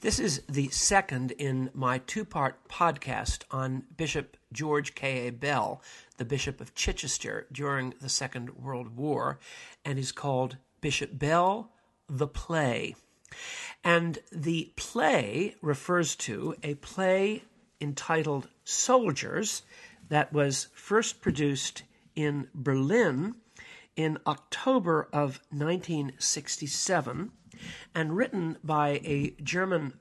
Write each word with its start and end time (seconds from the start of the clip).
This 0.00 0.20
is 0.20 0.42
the 0.46 0.68
second 0.68 1.30
in 1.32 1.70
my 1.72 1.98
two 1.98 2.26
part 2.26 2.68
podcast 2.68 3.44
on 3.50 3.84
Bishop 3.96 4.36
George 4.52 4.94
K.A. 4.94 5.30
Bell, 5.30 5.80
the 6.18 6.24
Bishop 6.24 6.60
of 6.60 6.74
Chichester 6.74 7.46
during 7.50 7.94
the 8.00 8.10
Second 8.10 8.50
World 8.62 8.94
War, 8.94 9.38
and 9.86 9.98
is 9.98 10.12
called 10.12 10.58
Bishop 10.82 11.18
Bell, 11.18 11.72
the 12.08 12.26
Play. 12.28 12.94
And 13.82 14.18
the 14.30 14.70
play 14.76 15.54
refers 15.62 16.14
to 16.16 16.54
a 16.62 16.74
play 16.74 17.44
entitled 17.80 18.48
Soldiers 18.64 19.62
that 20.10 20.30
was 20.30 20.68
first 20.74 21.22
produced 21.22 21.84
in 22.14 22.48
Berlin 22.54 23.36
in 23.96 24.18
October 24.26 25.08
of 25.12 25.40
1967 25.50 27.32
and 27.94 28.16
written 28.16 28.58
by 28.62 29.00
a 29.04 29.30
German 29.42 29.98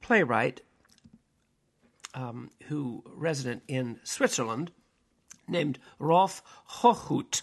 playwright 0.00 0.62
um, 2.14 2.50
who 2.64 3.02
resident 3.14 3.62
in 3.68 4.00
Switzerland 4.04 4.72
named 5.48 5.78
Rolf 5.98 6.42
Hochhuth. 6.68 7.42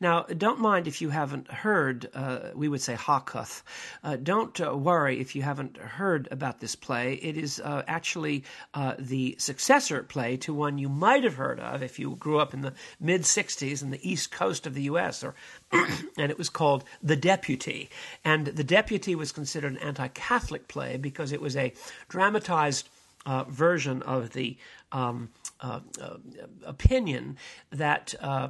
Now, 0.00 0.22
don't 0.22 0.60
mind 0.60 0.88
if 0.88 1.00
you 1.00 1.10
haven't 1.10 1.50
heard, 1.50 2.10
uh, 2.14 2.50
we 2.54 2.68
would 2.68 2.80
say 2.80 2.94
Hakuth. 2.94 3.62
Uh, 4.02 4.16
don't 4.16 4.60
uh, 4.60 4.76
worry 4.76 5.20
if 5.20 5.36
you 5.36 5.42
haven't 5.42 5.76
heard 5.76 6.28
about 6.30 6.60
this 6.60 6.74
play. 6.74 7.14
It 7.14 7.36
is 7.36 7.60
uh, 7.60 7.82
actually 7.86 8.44
uh, 8.74 8.94
the 8.98 9.36
successor 9.38 10.02
play 10.02 10.36
to 10.38 10.52
one 10.52 10.78
you 10.78 10.88
might 10.88 11.24
have 11.24 11.36
heard 11.36 11.60
of 11.60 11.82
if 11.82 11.98
you 11.98 12.16
grew 12.16 12.38
up 12.38 12.54
in 12.54 12.62
the 12.62 12.74
mid 13.00 13.22
60s 13.22 13.82
in 13.82 13.90
the 13.90 14.08
east 14.08 14.30
coast 14.30 14.66
of 14.66 14.74
the 14.74 14.82
U.S., 14.82 15.22
or, 15.22 15.34
and 15.72 16.30
it 16.30 16.38
was 16.38 16.48
called 16.48 16.84
The 17.02 17.16
Deputy. 17.16 17.90
And 18.24 18.46
The 18.46 18.64
Deputy 18.64 19.14
was 19.14 19.32
considered 19.32 19.72
an 19.72 19.78
anti 19.78 20.08
Catholic 20.08 20.68
play 20.68 20.96
because 20.96 21.32
it 21.32 21.40
was 21.40 21.56
a 21.56 21.72
dramatized 22.08 22.88
uh, 23.26 23.44
version 23.44 24.02
of 24.02 24.30
the 24.32 24.56
um, 24.94 25.28
uh, 25.60 25.80
uh, 26.00 26.16
opinion 26.64 27.36
that 27.70 28.14
uh, 28.20 28.48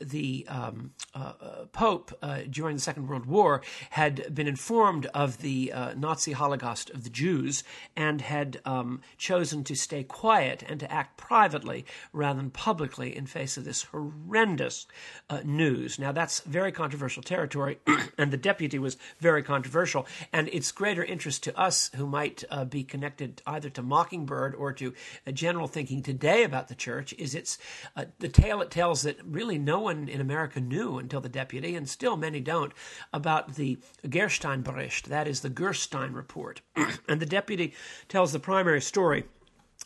the 0.00 0.46
um, 0.48 0.92
uh, 1.14 1.32
Pope 1.72 2.16
uh, 2.22 2.40
during 2.48 2.76
the 2.76 2.82
Second 2.82 3.08
World 3.08 3.26
War 3.26 3.62
had 3.90 4.34
been 4.34 4.46
informed 4.46 5.06
of 5.06 5.38
the 5.38 5.72
uh, 5.72 5.94
Nazi 5.94 6.32
Holocaust 6.32 6.90
of 6.90 7.04
the 7.04 7.10
Jews 7.10 7.64
and 7.96 8.20
had 8.20 8.60
um, 8.64 9.00
chosen 9.18 9.64
to 9.64 9.74
stay 9.74 10.02
quiet 10.04 10.62
and 10.68 10.80
to 10.80 10.90
act 10.90 11.16
privately 11.16 11.84
rather 12.12 12.38
than 12.38 12.50
publicly 12.50 13.16
in 13.16 13.26
face 13.26 13.56
of 13.56 13.64
this 13.64 13.82
horrendous 13.84 14.86
uh, 15.28 15.40
news. 15.44 15.98
Now, 15.98 16.12
that's 16.12 16.40
very 16.40 16.72
controversial 16.72 17.22
territory, 17.22 17.78
and 18.18 18.30
the 18.30 18.36
deputy 18.36 18.78
was 18.78 18.96
very 19.18 19.42
controversial. 19.42 20.06
And 20.32 20.48
it's 20.52 20.72
greater 20.72 21.04
interest 21.04 21.42
to 21.44 21.58
us 21.58 21.90
who 21.96 22.06
might 22.06 22.44
uh, 22.50 22.64
be 22.64 22.84
connected 22.84 23.42
either 23.46 23.70
to 23.70 23.82
Mockingbird 23.82 24.54
or 24.54 24.72
to 24.74 24.94
general 25.32 25.68
thinking 25.68 26.02
today 26.02 26.44
about 26.44 26.68
the 26.68 26.74
church 26.74 27.12
is 27.18 27.34
it's 27.34 27.58
uh, 27.96 28.04
the 28.18 28.28
tale 28.28 28.60
it 28.60 28.70
tells 28.70 29.02
that 29.02 29.16
really 29.24 29.58
no 29.58 29.80
one 29.80 29.89
in 29.90 30.20
America 30.20 30.60
knew 30.60 30.98
until 30.98 31.20
the 31.20 31.28
deputy, 31.28 31.76
and 31.76 31.88
still 31.88 32.16
many 32.16 32.40
don't, 32.40 32.72
about 33.12 33.54
the 33.54 33.78
Gerstein-Bericht, 34.08 35.06
that 35.06 35.28
is 35.28 35.40
the 35.40 35.50
Gerstein 35.50 36.12
report. 36.12 36.62
and 37.08 37.20
the 37.20 37.26
deputy 37.26 37.74
tells 38.08 38.32
the 38.32 38.40
primary 38.40 38.80
story 38.80 39.24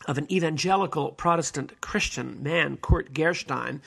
of 0.07 0.17
an 0.17 0.31
evangelical 0.31 1.11
Protestant 1.11 1.79
Christian 1.81 2.43
man, 2.43 2.77
Kurt 2.77 3.13
Gerstein, 3.13 3.81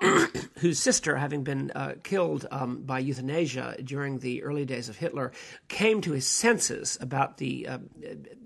whose 0.58 0.78
sister, 0.78 1.16
having 1.16 1.44
been 1.44 1.70
uh, 1.74 1.94
killed 2.02 2.46
um, 2.50 2.82
by 2.82 2.98
euthanasia 2.98 3.76
during 3.82 4.18
the 4.18 4.42
early 4.42 4.64
days 4.64 4.88
of 4.88 4.98
Hitler, 4.98 5.32
came 5.68 6.00
to 6.00 6.12
his 6.12 6.26
senses 6.26 6.98
about 7.00 7.38
the 7.38 7.68
uh, 7.68 7.78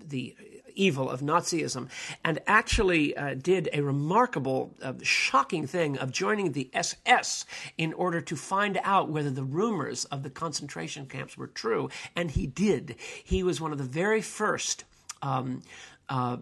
the 0.05 0.35
evil 0.75 1.09
of 1.09 1.21
Nazism, 1.21 1.89
and 2.23 2.39
actually 2.47 3.15
uh, 3.15 3.35
did 3.35 3.69
a 3.73 3.81
remarkable, 3.81 4.75
uh, 4.81 4.93
shocking 5.01 5.67
thing 5.67 5.97
of 5.97 6.11
joining 6.11 6.51
the 6.51 6.69
SS 6.73 7.45
in 7.77 7.93
order 7.93 8.21
to 8.21 8.35
find 8.35 8.79
out 8.83 9.09
whether 9.09 9.29
the 9.29 9.43
rumors 9.43 10.05
of 10.05 10.23
the 10.23 10.29
concentration 10.29 11.05
camps 11.05 11.37
were 11.37 11.47
true. 11.47 11.89
And 12.15 12.31
he 12.31 12.47
did. 12.47 12.95
He 13.23 13.43
was 13.43 13.61
one 13.61 13.71
of 13.71 13.77
the 13.77 13.83
very 13.83 14.21
first. 14.21 14.85
Um, 15.21 15.61
uh, 16.09 16.37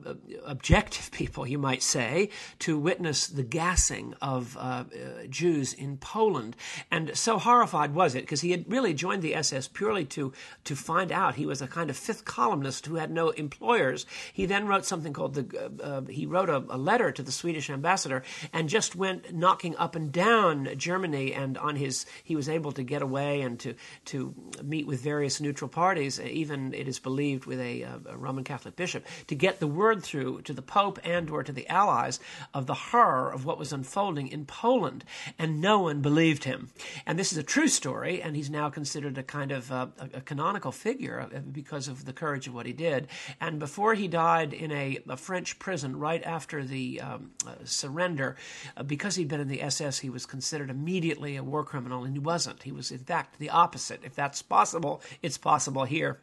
objective 0.46 1.12
people, 1.12 1.46
you 1.46 1.58
might 1.58 1.84
say, 1.84 2.30
to 2.60 2.80
witness 2.80 3.28
the 3.28 3.44
gassing 3.44 4.14
of 4.22 4.56
uh, 4.58 4.60
uh, 4.60 4.84
Jews 5.30 5.74
in 5.74 5.98
Poland. 5.98 6.56
And 6.90 7.16
so 7.16 7.38
horrified 7.38 7.94
was 7.94 8.16
it, 8.16 8.22
because 8.22 8.42
he 8.42 8.52
had 8.52 8.66
really 8.72 8.94
joined 8.94 9.22
the 9.22 9.36
SS 9.36 9.68
purely 9.68 10.06
to, 10.06 10.32
to 10.64 10.76
find 10.76 11.12
out. 11.12 11.36
He 11.36 11.46
was 11.46 11.62
a 11.62 11.68
kind 11.68 11.90
of 11.90 11.98
fifth 11.98 12.24
columnist 12.26 12.86
who 12.86 12.96
had 12.96 13.12
no 13.12 13.32
employers. 13.32 14.06
He 14.32 14.46
then 14.46 14.68
wrote 14.68 14.86
something 14.86 15.14
called 15.14 15.34
the, 15.34 15.72
uh, 15.84 15.84
uh, 15.84 16.02
he 16.06 16.26
wrote 16.26 16.50
a, 16.50 16.64
a, 16.70 16.78
letter 16.78 17.12
to 17.12 17.22
the 17.22 17.32
Swedish 17.32 17.70
ambassador 17.70 18.24
and 18.54 18.70
just 18.70 18.96
went 18.96 19.34
knocking 19.34 19.76
up 19.76 19.96
and 19.96 20.12
down 20.12 20.70
Germany. 20.78 21.34
And 21.34 21.58
on 21.58 21.76
his, 21.76 22.06
he 22.24 22.36
was 22.36 22.48
able 22.48 22.72
to 22.72 22.84
get 22.84 23.02
away 23.02 23.42
and 23.42 23.60
to, 23.60 23.76
to 24.06 24.34
meet 24.64 24.88
with 24.88 25.02
various 25.02 25.42
neutral 25.42 25.70
parties, 25.70 26.20
even 26.22 26.74
it 26.74 26.88
is 26.88 27.00
believed 27.00 27.46
with 27.46 27.60
a, 27.60 27.82
a 27.82 28.16
Roman 28.16 28.46
Catholic 28.46 28.76
bishop, 28.76 29.06
to 29.28 29.36
get 29.36 29.57
the 29.60 29.68
word 29.68 30.04
through 30.04 30.42
to 30.44 30.54
the 30.54 30.62
Pope 30.62 31.00
and 31.04 31.30
or 31.30 31.44
to 31.44 31.52
the 31.52 31.68
Allies 31.68 32.20
of 32.54 32.66
the 32.66 32.74
horror 32.74 33.32
of 33.32 33.46
what 33.46 33.58
was 33.58 33.74
unfolding 33.74 34.28
in 34.28 34.46
Poland, 34.46 35.04
and 35.38 35.62
no 35.62 35.80
one 35.80 36.02
believed 36.02 36.44
him. 36.44 36.70
And 37.06 37.18
this 37.18 37.32
is 37.32 37.38
a 37.38 37.44
true 37.44 37.68
story, 37.68 38.22
and 38.22 38.36
he's 38.36 38.50
now 38.50 38.70
considered 38.70 39.18
a 39.18 39.24
kind 39.24 39.52
of 39.52 39.72
uh, 39.72 39.88
a, 40.00 40.18
a, 40.18 40.22
canonical 40.22 40.72
figure 40.72 41.20
uh, 41.20 41.40
because 41.52 41.88
of 41.88 42.06
the 42.06 42.14
courage 42.14 42.48
of 42.48 42.54
what 42.54 42.66
he 42.66 42.74
did. 42.74 43.08
And 43.40 43.60
before 43.60 43.94
he 43.94 44.08
died 44.08 44.54
in 44.54 44.72
a, 44.72 45.00
a 45.08 45.18
French 45.18 45.60
prison 45.60 45.98
right 45.98 46.24
after 46.24 46.64
the 46.64 47.02
um, 47.02 47.32
uh, 47.46 47.54
surrender, 47.64 48.36
uh, 48.76 48.84
because 48.84 49.16
he'd 49.16 49.28
been 49.28 49.42
in 49.42 49.48
the 49.48 49.62
SS, 49.62 50.00
he 50.00 50.10
was 50.10 50.26
considered 50.26 50.70
immediately 50.70 51.36
a 51.36 51.44
war 51.44 51.64
criminal, 51.64 52.04
and 52.04 52.14
he 52.14 52.20
wasn't. 52.20 52.64
He 52.64 52.72
was, 52.72 52.92
in 52.92 53.00
fact, 53.00 53.40
the 53.40 53.50
opposite. 53.50 54.02
If 54.04 54.16
that's 54.16 54.42
possible, 54.42 55.02
it's 55.22 55.38
possible 55.38 55.86
here. 55.86 56.20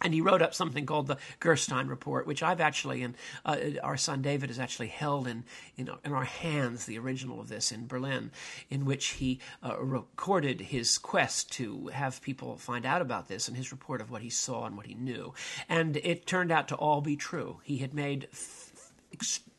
And 0.00 0.14
he 0.14 0.20
wrote 0.20 0.42
up 0.42 0.54
something 0.54 0.86
called 0.86 1.08
the 1.08 1.18
Gerstein 1.40 1.88
Report, 1.88 2.26
which 2.26 2.42
I've 2.42 2.60
actually, 2.60 3.02
and 3.02 3.16
uh, 3.44 3.56
our 3.82 3.96
son 3.96 4.22
David 4.22 4.48
has 4.48 4.58
actually 4.58 4.88
held 4.88 5.26
in, 5.26 5.44
in, 5.76 5.90
in, 6.04 6.12
our 6.12 6.24
hands 6.24 6.86
the 6.86 6.98
original 6.98 7.40
of 7.40 7.48
this 7.48 7.72
in 7.72 7.88
Berlin, 7.88 8.30
in 8.70 8.84
which 8.84 9.06
he 9.08 9.40
uh, 9.62 9.76
recorded 9.80 10.60
his 10.60 10.98
quest 10.98 11.50
to 11.52 11.88
have 11.88 12.22
people 12.22 12.56
find 12.56 12.86
out 12.86 13.02
about 13.02 13.26
this 13.28 13.48
and 13.48 13.56
his 13.56 13.72
report 13.72 14.00
of 14.00 14.10
what 14.10 14.22
he 14.22 14.30
saw 14.30 14.66
and 14.66 14.76
what 14.76 14.86
he 14.86 14.94
knew. 14.94 15.34
And 15.68 15.96
it 15.96 16.26
turned 16.26 16.52
out 16.52 16.68
to 16.68 16.76
all 16.76 17.00
be 17.00 17.16
true. 17.16 17.60
He 17.64 17.78
had 17.78 17.92
made 17.92 18.28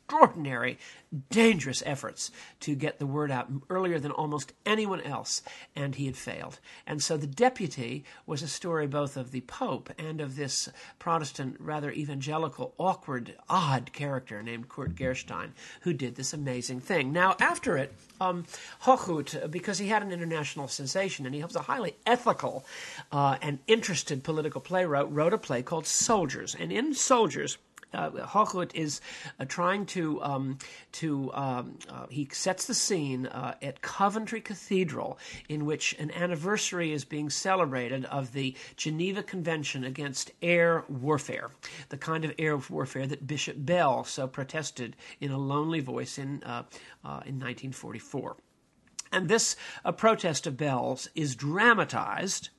extraordinary 0.10 0.76
dangerous 1.30 1.82
efforts 1.86 2.32
to 2.60 2.76
get 2.76 3.00
the 3.00 3.06
word 3.06 3.32
out 3.32 3.48
earlier 3.70 4.00
than 4.00 4.12
almost 4.12 4.54
anyone 4.66 5.02
else, 5.02 5.42
and 5.76 5.96
he 5.96 6.06
had 6.06 6.16
failed. 6.16 6.60
And 6.86 7.02
so 7.02 7.18
the 7.18 7.28
deputy 7.28 8.04
was 8.26 8.42
a 8.42 8.48
story 8.48 8.88
both 8.88 9.18
of 9.18 9.32
the 9.32 9.42
Pope 9.42 9.92
and 9.98 10.22
of 10.22 10.36
this 10.36 10.70
Protestant, 11.00 11.58
rather 11.60 11.92
evangelical, 11.92 12.74
awkward, 12.78 13.36
odd 13.50 13.92
character 13.94 14.44
named 14.44 14.70
Kurt 14.70 14.96
Gerstein, 14.96 15.54
who 15.82 15.94
did 15.94 16.16
this 16.16 16.34
amazing 16.34 16.80
thing. 16.80 17.12
Now, 17.12 17.36
after 17.40 17.78
it, 17.78 17.94
um, 18.22 18.46
Hochhuth, 18.84 19.50
because 19.50 19.78
he 19.78 19.88
had 19.88 20.04
an 20.04 20.12
international 20.12 20.68
sensation 20.68 21.26
and 21.26 21.34
he 21.34 21.44
was 21.44 21.56
a 21.56 21.62
highly 21.62 21.96
ethical 22.06 22.66
uh, 23.12 23.38
and 23.42 23.60
interested 23.68 24.24
political 24.24 24.62
playwright, 24.62 25.12
wrote 25.12 25.34
a 25.34 25.38
play 25.38 25.64
called 25.64 25.88
Soldiers. 25.88 26.56
And 26.60 26.72
in 26.72 26.94
Soldiers, 26.94 27.58
uh, 27.94 28.10
is 28.74 29.02
uh, 29.40 29.46
trying 29.46 29.86
to 29.86 30.22
um, 30.22 30.58
to 30.92 31.32
um, 31.34 31.78
uh, 31.90 32.06
he 32.10 32.28
sets 32.32 32.66
the 32.66 32.74
scene 32.74 33.28
uh, 33.28 33.56
at 33.62 33.82
Coventry 33.82 34.42
Cathedral, 34.42 35.18
in 35.48 35.66
which 35.66 35.96
an 36.00 36.12
anniversary 36.12 36.92
is 36.92 37.06
being 37.06 37.30
celebrated 37.30 38.06
of 38.06 38.34
the 38.34 38.56
Geneva 38.76 39.24
Convention 39.24 39.84
against 39.84 40.32
air 40.42 40.86
warfare, 40.88 41.52
the 41.90 41.98
kind 41.98 42.26
of 42.26 42.34
air 42.38 42.58
warfare 42.70 43.08
that 43.08 43.28
Bishop 43.28 43.56
Bell 43.60 44.04
so 44.04 44.28
protested 44.28 44.96
in 45.20 45.32
a 45.32 45.38
lonely 45.38 45.80
voice 45.80 46.18
in 46.18 46.44
uh, 46.44 46.64
uh, 47.04 47.22
in 47.26 47.40
1944. 47.40 48.38
And 49.12 49.28
this 49.28 49.56
protest 49.98 50.46
of 50.46 50.56
Bell's 50.56 51.10
is 51.16 51.36
dramatized 51.36 52.50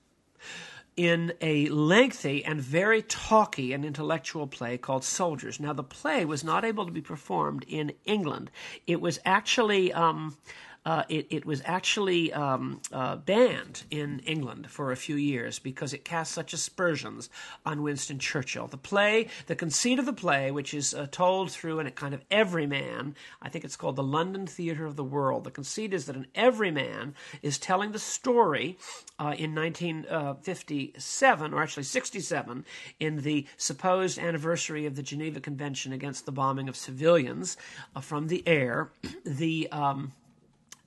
in 0.96 1.32
a 1.40 1.66
lengthy 1.68 2.44
and 2.44 2.60
very 2.60 3.02
talky 3.02 3.72
and 3.72 3.84
intellectual 3.84 4.46
play 4.46 4.76
called 4.76 5.04
Soldiers. 5.04 5.60
Now, 5.60 5.72
the 5.72 5.82
play 5.82 6.24
was 6.24 6.44
not 6.44 6.64
able 6.64 6.86
to 6.86 6.92
be 6.92 7.00
performed 7.00 7.64
in 7.68 7.92
England. 8.04 8.50
It 8.86 9.00
was 9.00 9.18
actually 9.24 9.92
um, 9.92 10.36
uh, 10.84 11.02
it, 11.08 11.26
it, 11.30 11.44
was 11.44 11.60
actually 11.66 12.32
um, 12.32 12.80
uh, 12.90 13.16
banned 13.16 13.84
in 13.90 14.20
England 14.20 14.70
for 14.70 14.92
a 14.92 14.96
few 14.96 15.16
years 15.16 15.58
because 15.58 15.92
it 15.92 16.04
cast 16.04 16.32
such 16.32 16.54
aspersions 16.54 17.28
on 17.66 17.82
Winston 17.82 18.18
Churchill. 18.18 18.66
The 18.66 18.78
play, 18.78 19.28
the 19.46 19.54
conceit 19.54 19.98
of 19.98 20.06
the 20.06 20.12
play, 20.12 20.50
which 20.50 20.72
is 20.72 20.94
uh, 20.94 21.06
told 21.10 21.50
through 21.50 21.80
a 21.80 21.90
kind 21.90 22.14
of 22.14 22.24
everyman, 22.30 23.14
I 23.42 23.50
think 23.50 23.64
it's 23.64 23.76
called 23.76 23.96
the 23.96 24.02
London 24.02 24.46
Theatre 24.46 24.86
of 24.86 24.96
the 24.96 25.04
World. 25.04 25.44
The 25.44 25.50
conceit 25.50 25.92
is 25.92 26.06
that 26.06 26.16
an 26.16 26.28
everyman 26.34 27.14
is 27.42 27.58
telling 27.58 27.92
the 27.92 27.98
story 27.98 28.78
uh, 29.18 29.34
in 29.36 29.54
1957, 29.54 31.52
or 31.52 31.62
actually 31.62 31.82
67, 31.82 32.64
in 32.98 33.20
the 33.20 33.46
supposed 33.58 34.18
anniversary 34.18 34.86
of 34.86 34.96
the 34.96 35.02
Geneva 35.02 35.40
Convention 35.40 35.92
against 35.92 36.24
the 36.24 36.32
bombing 36.32 36.70
of 36.70 36.76
civilians 36.76 37.58
uh, 37.94 38.00
from 38.00 38.28
the 38.28 38.42
air. 38.46 38.90
The 39.24 39.68
um, 39.70 40.12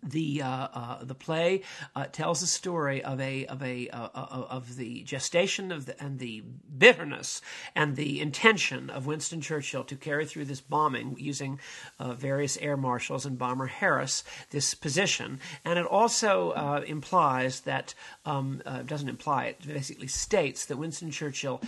the 0.03 0.41
uh, 0.41 0.67
uh, 0.73 1.03
the 1.03 1.15
play 1.15 1.61
uh, 1.95 2.05
tells 2.11 2.41
the 2.41 2.47
story 2.47 3.03
of 3.03 3.19
a 3.19 3.45
of 3.45 3.63
a 3.63 3.89
uh, 3.89 4.09
uh, 4.13 4.45
of 4.49 4.75
the 4.75 5.03
gestation 5.03 5.71
of 5.71 5.85
the, 5.85 6.01
and 6.01 6.19
the 6.19 6.43
bitterness 6.77 7.41
and 7.75 7.95
the 7.95 8.19
intention 8.19 8.89
of 8.89 9.05
Winston 9.05 9.41
Churchill 9.41 9.83
to 9.85 9.95
carry 9.95 10.25
through 10.25 10.45
this 10.45 10.61
bombing 10.61 11.15
using 11.17 11.59
uh, 11.99 12.13
various 12.13 12.57
air 12.57 12.77
marshals 12.77 13.25
and 13.25 13.37
bomber 13.37 13.67
Harris 13.67 14.23
this 14.51 14.73
position, 14.73 15.39
and 15.63 15.79
it 15.79 15.85
also 15.85 16.51
implies 16.87 17.61
that 17.61 17.93
um, 18.25 18.61
doesn't 18.85 19.09
imply 19.09 19.45
it 19.45 19.65
basically 19.65 20.07
states 20.07 20.65
that 20.65 20.77
Winston 20.77 21.11
Churchill 21.11 21.61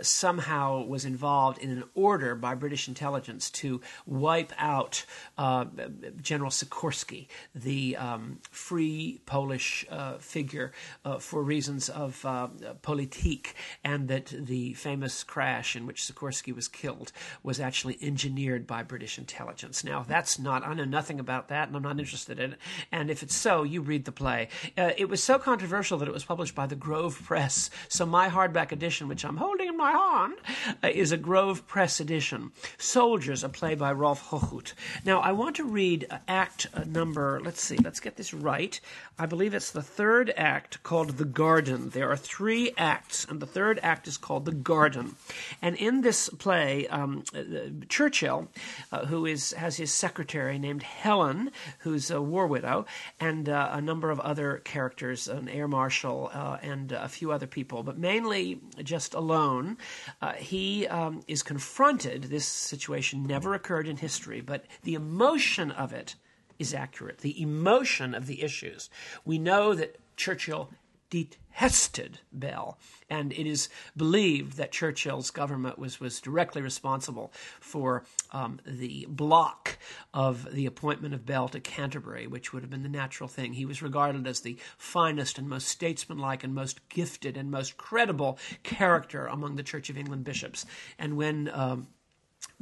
somehow 0.00 0.84
was 0.84 1.04
involved 1.04 1.58
in 1.58 1.70
an 1.70 1.84
order 1.94 2.34
by 2.34 2.54
British 2.54 2.88
intelligence 2.88 3.50
to 3.50 3.80
wipe 4.06 4.52
out 4.58 5.04
General 5.36 6.50
Sikorski 6.50 7.26
the 7.54 7.81
um, 7.96 8.38
free 8.50 9.20
Polish 9.26 9.86
uh, 9.90 10.18
figure 10.18 10.72
uh, 11.04 11.18
for 11.18 11.42
reasons 11.42 11.88
of 11.88 12.24
uh, 12.24 12.48
politique, 12.82 13.54
and 13.84 14.08
that 14.08 14.26
the 14.26 14.74
famous 14.74 15.24
crash 15.24 15.76
in 15.76 15.86
which 15.86 16.02
Sikorski 16.02 16.54
was 16.54 16.68
killed 16.68 17.12
was 17.42 17.60
actually 17.60 17.98
engineered 18.00 18.66
by 18.66 18.82
British 18.82 19.18
intelligence. 19.18 19.84
Now, 19.84 20.04
that's 20.06 20.38
not, 20.38 20.64
I 20.66 20.74
know 20.74 20.84
nothing 20.84 21.20
about 21.20 21.48
that, 21.48 21.68
and 21.68 21.76
I'm 21.76 21.82
not 21.82 21.98
interested 21.98 22.38
in 22.38 22.52
it. 22.52 22.58
And 22.90 23.10
if 23.10 23.22
it's 23.22 23.36
so, 23.36 23.62
you 23.62 23.80
read 23.80 24.04
the 24.04 24.12
play. 24.12 24.48
Uh, 24.76 24.92
it 24.96 25.08
was 25.08 25.22
so 25.22 25.38
controversial 25.38 25.98
that 25.98 26.08
it 26.08 26.14
was 26.14 26.24
published 26.24 26.54
by 26.54 26.66
the 26.66 26.76
Grove 26.76 27.20
Press. 27.24 27.70
So, 27.88 28.06
my 28.06 28.28
hardback 28.28 28.72
edition, 28.72 29.08
which 29.08 29.24
I'm 29.24 29.36
holding 29.36 29.68
in 29.68 29.76
my 29.76 29.92
hand, 29.92 30.34
uh, 30.82 30.88
is 30.88 31.12
a 31.12 31.16
Grove 31.16 31.66
Press 31.66 32.00
edition. 32.00 32.52
Soldiers, 32.78 33.44
a 33.44 33.48
play 33.48 33.74
by 33.74 33.92
Rolf 33.92 34.30
Hochhuth. 34.30 34.74
Now, 35.04 35.20
I 35.20 35.32
want 35.32 35.56
to 35.56 35.64
read 35.64 36.06
uh, 36.10 36.18
act 36.28 36.66
number, 36.86 37.40
let's 37.42 37.62
see 37.62 37.71
see, 37.72 37.82
let's 37.82 38.00
get 38.00 38.16
this 38.16 38.34
right. 38.34 38.80
I 39.18 39.26
believe 39.26 39.54
it's 39.54 39.70
the 39.70 39.82
third 39.82 40.32
act 40.36 40.82
called 40.82 41.10
The 41.10 41.24
Garden. 41.24 41.88
There 41.90 42.10
are 42.10 42.16
three 42.16 42.72
acts, 42.76 43.24
and 43.24 43.40
the 43.40 43.46
third 43.46 43.80
act 43.82 44.06
is 44.06 44.18
called 44.18 44.44
The 44.44 44.52
Garden. 44.52 45.16
And 45.62 45.76
in 45.76 46.02
this 46.02 46.28
play, 46.28 46.86
um, 46.88 47.24
uh, 47.34 47.42
Churchill, 47.88 48.48
uh, 48.90 49.06
who 49.06 49.24
is 49.26 49.52
has 49.52 49.76
his 49.76 49.92
secretary 49.92 50.58
named 50.58 50.82
Helen, 50.82 51.50
who's 51.78 52.10
a 52.10 52.20
war 52.20 52.46
widow, 52.46 52.84
and 53.18 53.48
uh, 53.48 53.70
a 53.72 53.80
number 53.80 54.10
of 54.10 54.20
other 54.20 54.58
characters, 54.64 55.28
an 55.28 55.48
air 55.48 55.68
marshal, 55.68 56.30
uh, 56.32 56.58
and 56.62 56.92
a 56.92 57.08
few 57.08 57.32
other 57.32 57.46
people, 57.46 57.82
but 57.82 57.98
mainly 57.98 58.60
just 58.82 59.14
alone, 59.14 59.78
uh, 60.20 60.32
he 60.32 60.86
um, 60.88 61.22
is 61.26 61.42
confronted. 61.42 62.24
This 62.24 62.46
situation 62.46 63.24
never 63.24 63.54
occurred 63.54 63.88
in 63.88 63.96
history, 63.96 64.40
but 64.40 64.66
the 64.82 64.94
emotion 64.94 65.70
of 65.70 65.92
it 65.92 66.16
is 66.62 66.72
accurate, 66.72 67.18
the 67.18 67.42
emotion 67.42 68.14
of 68.14 68.26
the 68.26 68.42
issues. 68.42 68.88
We 69.24 69.38
know 69.38 69.74
that 69.74 69.98
Churchill 70.16 70.70
detested 71.10 72.20
Bell, 72.32 72.78
and 73.10 73.32
it 73.32 73.46
is 73.46 73.68
believed 73.96 74.56
that 74.56 74.72
Churchill's 74.72 75.30
government 75.30 75.76
was, 75.78 76.00
was 76.00 76.20
directly 76.20 76.62
responsible 76.62 77.32
for 77.60 78.04
um, 78.30 78.60
the 78.64 79.06
block 79.10 79.76
of 80.14 80.50
the 80.52 80.64
appointment 80.64 81.12
of 81.12 81.26
Bell 81.26 81.48
to 81.48 81.60
Canterbury, 81.60 82.26
which 82.26 82.52
would 82.52 82.62
have 82.62 82.70
been 82.70 82.84
the 82.84 82.88
natural 82.88 83.28
thing. 83.28 83.52
He 83.52 83.66
was 83.66 83.82
regarded 83.82 84.26
as 84.26 84.40
the 84.40 84.56
finest 84.78 85.36
and 85.36 85.48
most 85.48 85.68
statesmanlike 85.68 86.44
and 86.44 86.54
most 86.54 86.88
gifted 86.88 87.36
and 87.36 87.50
most 87.50 87.76
credible 87.76 88.38
character 88.62 89.26
among 89.26 89.56
the 89.56 89.62
Church 89.62 89.90
of 89.90 89.98
England 89.98 90.24
bishops. 90.24 90.64
And 90.98 91.16
when 91.18 91.50
um, 91.52 91.88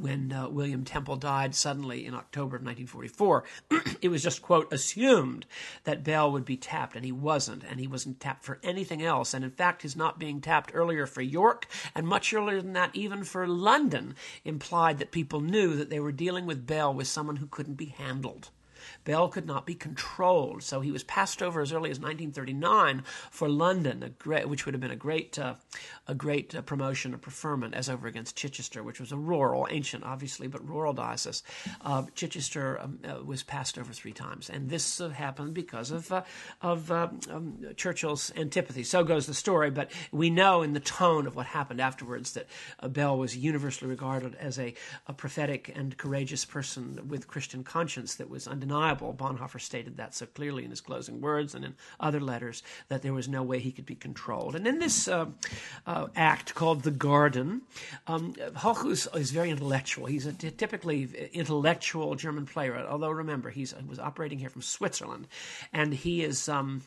when 0.01 0.33
uh, 0.33 0.49
William 0.49 0.83
Temple 0.83 1.15
died 1.15 1.53
suddenly 1.53 2.05
in 2.05 2.13
October 2.13 2.55
of 2.55 2.63
1944, 2.63 3.43
it 4.01 4.09
was 4.09 4.23
just, 4.23 4.41
quote, 4.41 4.71
assumed 4.73 5.45
that 5.83 6.03
Bell 6.03 6.31
would 6.31 6.45
be 6.45 6.57
tapped, 6.57 6.95
and 6.95 7.05
he 7.05 7.11
wasn't, 7.11 7.63
and 7.63 7.79
he 7.79 7.87
wasn't 7.87 8.19
tapped 8.19 8.43
for 8.43 8.59
anything 8.63 9.03
else. 9.03 9.33
And 9.33 9.45
in 9.45 9.51
fact, 9.51 9.83
his 9.83 9.95
not 9.95 10.19
being 10.19 10.41
tapped 10.41 10.71
earlier 10.73 11.05
for 11.05 11.21
York, 11.21 11.67
and 11.93 12.07
much 12.07 12.33
earlier 12.33 12.61
than 12.61 12.73
that, 12.73 12.95
even 12.95 13.23
for 13.23 13.47
London, 13.47 14.15
implied 14.43 14.97
that 14.97 15.11
people 15.11 15.39
knew 15.39 15.75
that 15.75 15.89
they 15.89 15.99
were 15.99 16.11
dealing 16.11 16.45
with 16.45 16.65
Bell 16.65 16.93
with 16.93 17.07
someone 17.07 17.37
who 17.37 17.47
couldn't 17.47 17.75
be 17.75 17.85
handled. 17.85 18.49
Bell 19.03 19.27
could 19.29 19.47
not 19.47 19.65
be 19.65 19.73
controlled, 19.73 20.63
so 20.63 20.81
he 20.81 20.91
was 20.91 21.03
passed 21.03 21.41
over 21.41 21.61
as 21.61 21.71
early 21.71 21.89
as 21.89 21.99
1939 21.99 23.03
for 23.31 23.49
London, 23.49 24.15
great, 24.19 24.47
which 24.47 24.65
would 24.65 24.73
have 24.73 24.81
been 24.81 24.91
a 24.91 24.95
great, 24.95 25.39
uh, 25.39 25.55
a 26.07 26.13
great 26.13 26.53
uh, 26.53 26.61
promotion, 26.61 27.13
a 27.13 27.17
preferment, 27.17 27.73
as 27.73 27.89
over 27.89 28.07
against 28.07 28.35
Chichester, 28.35 28.83
which 28.83 28.99
was 28.99 29.11
a 29.11 29.17
rural, 29.17 29.67
ancient, 29.71 30.03
obviously, 30.03 30.47
but 30.47 30.67
rural 30.67 30.93
diocese. 30.93 31.41
Uh, 31.81 32.03
Chichester 32.13 32.79
um, 32.79 32.99
uh, 33.03 33.23
was 33.23 33.41
passed 33.43 33.77
over 33.77 33.91
three 33.91 34.13
times, 34.13 34.49
and 34.49 34.69
this 34.69 35.01
uh, 35.01 35.09
happened 35.09 35.53
because 35.53 35.89
of 35.91 36.11
uh, 36.11 36.21
of 36.61 36.91
um, 36.91 37.19
Churchill's 37.75 38.31
antipathy. 38.35 38.83
So 38.83 39.03
goes 39.03 39.25
the 39.25 39.33
story, 39.33 39.71
but 39.71 39.91
we 40.11 40.29
know 40.29 40.61
in 40.61 40.73
the 40.73 40.79
tone 40.79 41.25
of 41.25 41.35
what 41.35 41.47
happened 41.47 41.81
afterwards 41.81 42.33
that 42.33 42.47
Bell 42.89 43.17
was 43.17 43.35
universally 43.35 43.89
regarded 43.89 44.35
as 44.35 44.59
a, 44.59 44.73
a 45.07 45.13
prophetic 45.13 45.71
and 45.75 45.97
courageous 45.97 46.45
person 46.45 47.07
with 47.07 47.27
Christian 47.27 47.63
conscience 47.63 48.15
that 48.15 48.29
was 48.29 48.47
undeniable 48.47 48.90
Bonhoeffer 48.95 49.59
stated 49.59 49.97
that 49.97 50.13
so 50.15 50.25
clearly 50.25 50.63
in 50.63 50.69
his 50.69 50.81
closing 50.81 51.21
words 51.21 51.55
and 51.55 51.65
in 51.65 51.75
other 51.99 52.19
letters 52.19 52.63
that 52.87 53.01
there 53.01 53.13
was 53.13 53.27
no 53.27 53.43
way 53.43 53.59
he 53.59 53.71
could 53.71 53.85
be 53.85 53.95
controlled. 53.95 54.55
And 54.55 54.67
in 54.67 54.79
this 54.79 55.07
uh, 55.07 55.27
uh, 55.85 56.07
act 56.15 56.55
called 56.55 56.83
The 56.83 56.91
Garden, 56.91 57.61
um, 58.07 58.33
is 59.15 59.31
very 59.31 59.49
intellectual. 59.49 60.05
He's 60.07 60.25
a 60.25 60.33
t- 60.33 60.51
typically 60.51 61.29
intellectual 61.33 62.15
German 62.15 62.45
playwright, 62.45 62.85
although 62.85 63.09
remember, 63.09 63.49
he 63.49 63.67
was 63.87 63.99
operating 63.99 64.39
here 64.39 64.49
from 64.49 64.61
Switzerland. 64.61 65.27
And 65.73 65.93
he 65.93 66.23
is 66.23 66.49
um, 66.49 66.81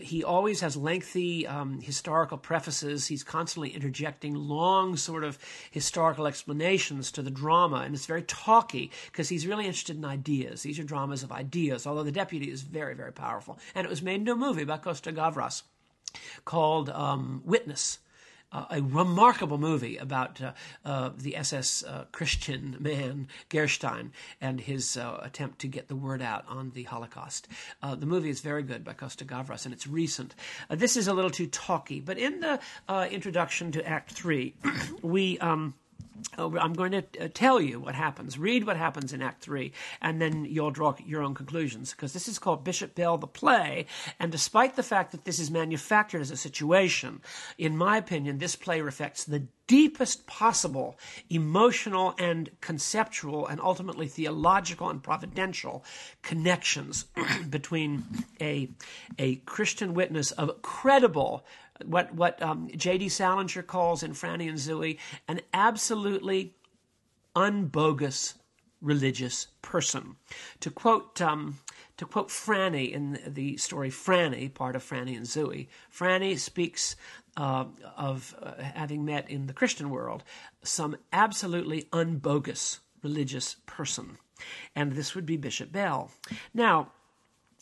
he 0.00 0.24
always 0.24 0.60
has 0.60 0.76
lengthy 0.76 1.46
um, 1.46 1.80
historical 1.80 2.38
prefaces. 2.38 3.06
He's 3.06 3.22
constantly 3.22 3.70
interjecting 3.70 4.34
long 4.34 4.96
sort 4.96 5.24
of 5.24 5.38
historical 5.70 6.26
explanations 6.26 7.12
to 7.12 7.22
the 7.22 7.30
drama, 7.30 7.82
and 7.84 7.94
it's 7.94 8.06
very 8.06 8.22
talky 8.22 8.90
because 9.06 9.28
he's 9.28 9.46
really 9.46 9.66
interested 9.66 9.96
in 9.96 10.04
ideas. 10.04 10.62
These 10.62 10.78
are 10.78 10.84
dramas 10.84 11.11
of 11.22 11.32
ideas, 11.32 11.86
although 11.86 12.02
The 12.02 12.12
Deputy 12.12 12.50
is 12.50 12.62
very, 12.62 12.94
very 12.94 13.12
powerful. 13.12 13.58
And 13.74 13.84
it 13.84 13.90
was 13.90 14.02
made 14.02 14.20
into 14.20 14.32
a 14.32 14.36
movie 14.36 14.64
by 14.64 14.78
Costa 14.78 15.12
Gavras 15.12 15.62
called 16.44 16.88
um, 16.90 17.42
Witness. 17.44 17.98
Uh, 18.52 18.66
a 18.70 18.82
remarkable 18.82 19.56
movie 19.56 19.96
about 19.96 20.38
uh, 20.42 20.52
uh, 20.84 21.10
the 21.16 21.34
SS 21.36 21.84
uh, 21.84 22.04
Christian 22.12 22.76
man 22.78 23.26
Gerstein 23.48 24.12
and 24.42 24.60
his 24.60 24.98
uh, 24.98 25.20
attempt 25.22 25.58
to 25.60 25.68
get 25.68 25.88
the 25.88 25.96
word 25.96 26.20
out 26.20 26.44
on 26.46 26.70
the 26.74 26.82
Holocaust. 26.82 27.48
Uh, 27.82 27.94
the 27.94 28.04
movie 28.04 28.28
is 28.28 28.40
very 28.40 28.62
good 28.62 28.84
by 28.84 28.92
Costa 28.92 29.24
Gavras, 29.24 29.64
and 29.64 29.72
it's 29.72 29.86
recent. 29.86 30.34
this 30.68 30.98
is 30.98 31.08
a 31.08 31.14
little 31.14 31.30
too 31.30 31.46
talky, 31.46 31.98
but 32.00 32.18
in 32.18 32.40
the 32.40 32.60
introduction 33.10 33.72
to 33.72 33.88
Act 33.88 34.12
Three, 34.12 34.54
we. 35.02 35.38
Um, 35.38 35.72
I'm 36.38 36.72
going 36.72 36.92
to 36.92 37.04
uh, 37.20 37.28
tell 37.32 37.60
you 37.60 37.80
what 37.80 37.94
happens. 37.94 38.38
Read 38.38 38.64
what 38.66 38.76
happens 38.76 39.12
in 39.12 39.20
Act 39.20 39.42
3, 39.42 39.70
and 40.00 40.20
then 40.20 40.46
you'll 40.46 40.70
draw 40.70 40.94
your 41.04 41.22
own 41.22 41.34
conclusions. 41.34 41.90
Because 41.90 42.12
this 42.14 42.26
is 42.26 42.38
called 42.38 42.64
Bishop 42.64 42.94
Bell 42.94 43.18
the 43.18 43.26
Play, 43.26 43.86
and 44.18 44.32
despite 44.32 44.76
the 44.76 44.82
fact 44.82 45.12
that 45.12 45.24
this 45.24 45.38
is 45.38 45.50
manufactured 45.50 46.20
as 46.22 46.30
a 46.30 46.36
situation, 46.36 47.20
in 47.58 47.76
my 47.76 47.98
opinion, 47.98 48.38
this 48.38 48.56
play 48.56 48.80
reflects 48.80 49.24
the 49.24 49.46
deepest 49.66 50.26
possible 50.26 50.98
emotional 51.30 52.14
and 52.18 52.50
conceptual 52.60 53.46
and 53.46 53.60
ultimately 53.60 54.06
theological 54.06 54.90
and 54.90 55.02
providential 55.02 55.84
connections 56.22 57.06
between 57.48 58.04
a, 58.40 58.68
a 59.18 59.36
Christian 59.36 59.94
witness 59.94 60.30
of 60.32 60.60
credible 60.62 61.44
what 61.84 62.14
what 62.14 62.40
um, 62.42 62.68
J.D. 62.74 63.08
Salinger 63.08 63.62
calls 63.62 64.02
in 64.02 64.12
Franny 64.12 64.48
and 64.48 64.58
Zooey 64.58 64.98
an 65.28 65.40
absolutely 65.52 66.54
unbogus 67.34 68.34
religious 68.80 69.46
person. 69.62 70.16
To 70.60 70.70
quote 70.70 71.20
um, 71.20 71.58
to 71.96 72.04
quote 72.04 72.28
Franny 72.28 72.92
in 72.92 73.18
the 73.26 73.56
story 73.56 73.90
Franny, 73.90 74.52
part 74.52 74.76
of 74.76 74.84
Franny 74.84 75.16
and 75.16 75.26
Zooey, 75.26 75.68
Franny 75.94 76.38
speaks 76.38 76.96
uh, 77.36 77.64
of 77.96 78.34
uh, 78.42 78.62
having 78.62 79.04
met 79.04 79.30
in 79.30 79.46
the 79.46 79.52
Christian 79.52 79.88
world 79.88 80.24
some 80.62 80.96
absolutely 81.12 81.84
unbogus 81.92 82.80
religious 83.02 83.56
person, 83.66 84.18
and 84.76 84.92
this 84.92 85.14
would 85.14 85.26
be 85.26 85.36
Bishop 85.36 85.72
Bell. 85.72 86.10
Now 86.52 86.92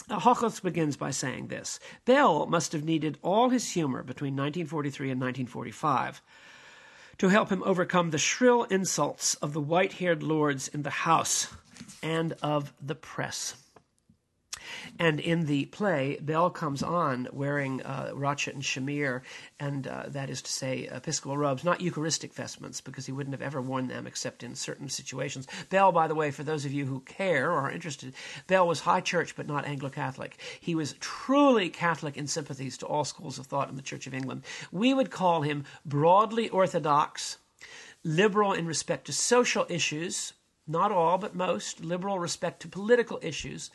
uh, 0.09 0.50
begins 0.62 0.97
by 0.97 1.11
saying 1.11 1.49
this 1.49 1.80
Bell 2.04 2.47
must 2.47 2.73
have 2.73 2.85
needed 2.85 3.19
all 3.23 3.50
his 3.50 3.71
humor 3.73 4.02
between 4.02 4.35
1943 4.35 5.11
and 5.11 5.21
1945 5.21 6.23
to 7.19 7.28
help 7.28 7.50
him 7.50 7.62
overcome 7.64 8.11
the 8.11 8.19
shrill 8.19 8.64
insults 8.64 9.35
of 9.37 9.52
the 9.52 9.61
white 9.61 9.95
haired 9.95 10.23
lords 10.23 10.69
in 10.69 10.83
the 10.83 10.90
House 10.90 11.49
and 12.02 12.35
of 12.42 12.73
the 12.80 12.95
press. 12.95 13.54
And 14.99 15.20
in 15.20 15.47
the 15.47 15.66
play, 15.66 16.18
Bell 16.20 16.50
comes 16.50 16.82
on 16.82 17.28
wearing 17.32 17.82
uh, 17.82 18.11
and 18.12 18.62
chimere, 18.62 19.23
and 19.59 19.87
uh, 19.87 20.04
that 20.09 20.30
is 20.30 20.42
to 20.42 20.52
say, 20.52 20.88
Episcopal 20.90 21.38
robes, 21.38 21.64
not 21.64 21.80
Eucharistic 21.80 22.35
vestments, 22.35 22.80
because 22.80 23.06
he 23.06 23.12
wouldn't 23.12 23.35
have 23.35 23.42
ever 23.42 23.61
worn 23.61 23.88
them 23.88 24.06
except 24.06 24.42
in 24.42 24.54
certain 24.54 24.88
situations. 24.88 25.47
Bell, 25.68 25.92
by 25.92 26.06
the 26.06 26.14
way, 26.14 26.30
for 26.30 26.42
those 26.42 26.64
of 26.64 26.73
you 26.73 26.87
who 26.87 27.00
care 27.00 27.50
or 27.50 27.61
are 27.61 27.70
interested, 27.70 28.14
Bell 28.47 28.66
was 28.66 28.80
high 28.80 29.00
church 29.00 29.37
but 29.37 29.47
not 29.47 29.66
Anglo 29.66 29.90
Catholic. 29.90 30.37
He 30.61 30.75
was 30.75 30.94
truly 31.00 31.68
Catholic 31.68 32.16
in 32.16 32.26
sympathies 32.26 32.76
to 32.78 32.87
all 32.87 33.04
schools 33.04 33.38
of 33.38 33.47
thought 33.47 33.68
in 33.68 33.76
the 33.76 33.82
Church 33.82 34.06
of 34.06 34.14
England. 34.14 34.42
We 34.70 34.94
would 34.94 35.11
call 35.11 35.42
him 35.42 35.64
broadly 35.85 36.49
orthodox, 36.49 37.38
liberal 38.04 38.52
in 38.52 38.66
respect 38.66 39.06
to 39.06 39.12
social 39.12 39.66
issues, 39.68 40.32
not 40.66 40.92
all, 40.92 41.18
but 41.18 41.35
most, 41.35 41.82
liberal 41.82 42.18
respect 42.18 42.61
to 42.62 42.68
political 42.68 43.18
issues, 43.23 43.70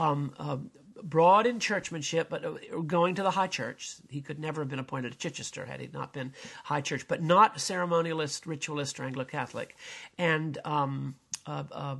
um, 0.00 0.32
uh, 0.38 0.56
broad 1.02 1.46
in 1.46 1.60
churchmanship, 1.60 2.28
but 2.30 2.44
uh, 2.44 2.80
going 2.86 3.14
to 3.16 3.22
the 3.22 3.30
high 3.30 3.46
church. 3.46 3.96
He 4.08 4.22
could 4.22 4.38
never 4.38 4.62
have 4.62 4.68
been 4.68 4.78
appointed 4.78 5.12
to 5.12 5.18
Chichester 5.18 5.66
had 5.66 5.80
he 5.80 5.88
not 5.92 6.12
been 6.12 6.32
high 6.64 6.80
church, 6.80 7.06
but 7.06 7.22
not 7.22 7.56
ceremonialist, 7.56 8.46
ritualist, 8.46 8.98
or 8.98 9.04
Anglo 9.04 9.24
Catholic, 9.24 9.76
and 10.18 10.58
um, 10.64 11.14
uh, 11.46 11.64
uh, 11.70 11.96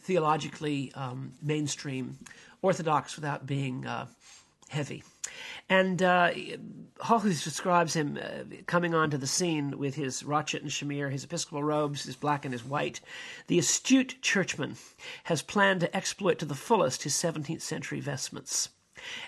theologically 0.00 0.92
um, 0.94 1.32
mainstream, 1.42 2.18
orthodox 2.60 3.16
without 3.16 3.46
being 3.46 3.86
uh, 3.86 4.06
heavy. 4.72 5.04
And 5.68 6.02
uh, 6.02 6.32
describes 7.44 7.94
him 7.94 8.18
uh, 8.20 8.56
coming 8.66 8.94
onto 8.94 9.16
the 9.16 9.26
scene 9.26 9.78
with 9.78 9.94
his 9.94 10.22
rochet 10.22 10.60
and 10.60 10.70
chimere, 10.70 11.10
his 11.10 11.24
episcopal 11.24 11.62
robes, 11.62 12.04
his 12.04 12.16
black 12.16 12.44
and 12.44 12.52
his 12.52 12.64
white. 12.64 13.00
The 13.46 13.58
astute 13.58 14.16
churchman 14.22 14.76
has 15.24 15.42
planned 15.42 15.80
to 15.80 15.96
exploit 15.96 16.38
to 16.40 16.46
the 16.46 16.54
fullest 16.54 17.02
his 17.04 17.14
17th 17.14 17.60
century 17.60 18.00
vestments. 18.00 18.70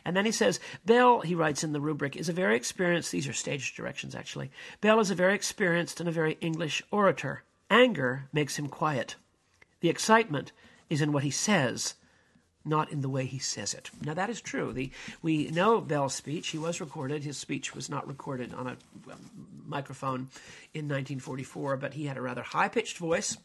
And 0.05 0.17
then 0.17 0.25
he 0.25 0.33
says, 0.33 0.61
Bell, 0.85 1.21
he 1.21 1.35
writes 1.35 1.65
in 1.65 1.73
the 1.73 1.81
rubric, 1.81 2.17
is 2.17 2.29
a 2.29 2.33
very 2.33 2.57
experienced, 2.57 3.13
these 3.13 3.29
are 3.29 3.33
stage 3.33 3.75
directions 3.75 4.15
actually. 4.15 4.51
Bell 4.81 5.01
is 5.01 5.11
a 5.11 5.15
very 5.15 5.35
experienced 5.35 6.01
and 6.01 6.09
a 6.09 6.13
very 6.13 6.39
English 6.41 6.83
orator. 6.91 7.43
Anger 7.71 8.29
makes 8.33 8.57
him 8.57 8.69
quiet. 8.69 9.17
The 9.81 9.89
excitement 9.91 10.53
is 10.89 11.03
in 11.03 11.13
what 11.13 11.25
he 11.25 11.31
says, 11.31 11.95
not 12.65 12.91
in 12.91 13.01
the 13.01 13.09
way 13.09 13.27
he 13.27 13.39
says 13.39 13.75
it. 13.75 13.91
Now, 14.03 14.15
that 14.15 14.31
is 14.31 14.41
true. 14.41 14.73
The, 14.73 14.91
we 15.23 15.49
know 15.49 15.81
Bell's 15.81 16.15
speech. 16.15 16.49
He 16.49 16.59
was 16.59 16.81
recorded. 16.81 17.25
His 17.25 17.37
speech 17.37 17.75
was 17.75 17.91
not 17.91 18.09
recorded 18.09 18.55
on 18.55 18.67
a 18.67 18.77
um, 19.13 19.31
microphone 19.67 20.29
in 20.73 20.87
1944, 20.89 21.77
but 21.77 21.95
he 21.95 22.07
had 22.07 22.17
a 22.17 22.23
rather 22.23 22.43
high 22.43 22.69
pitched 22.69 22.99
voice. 22.99 23.37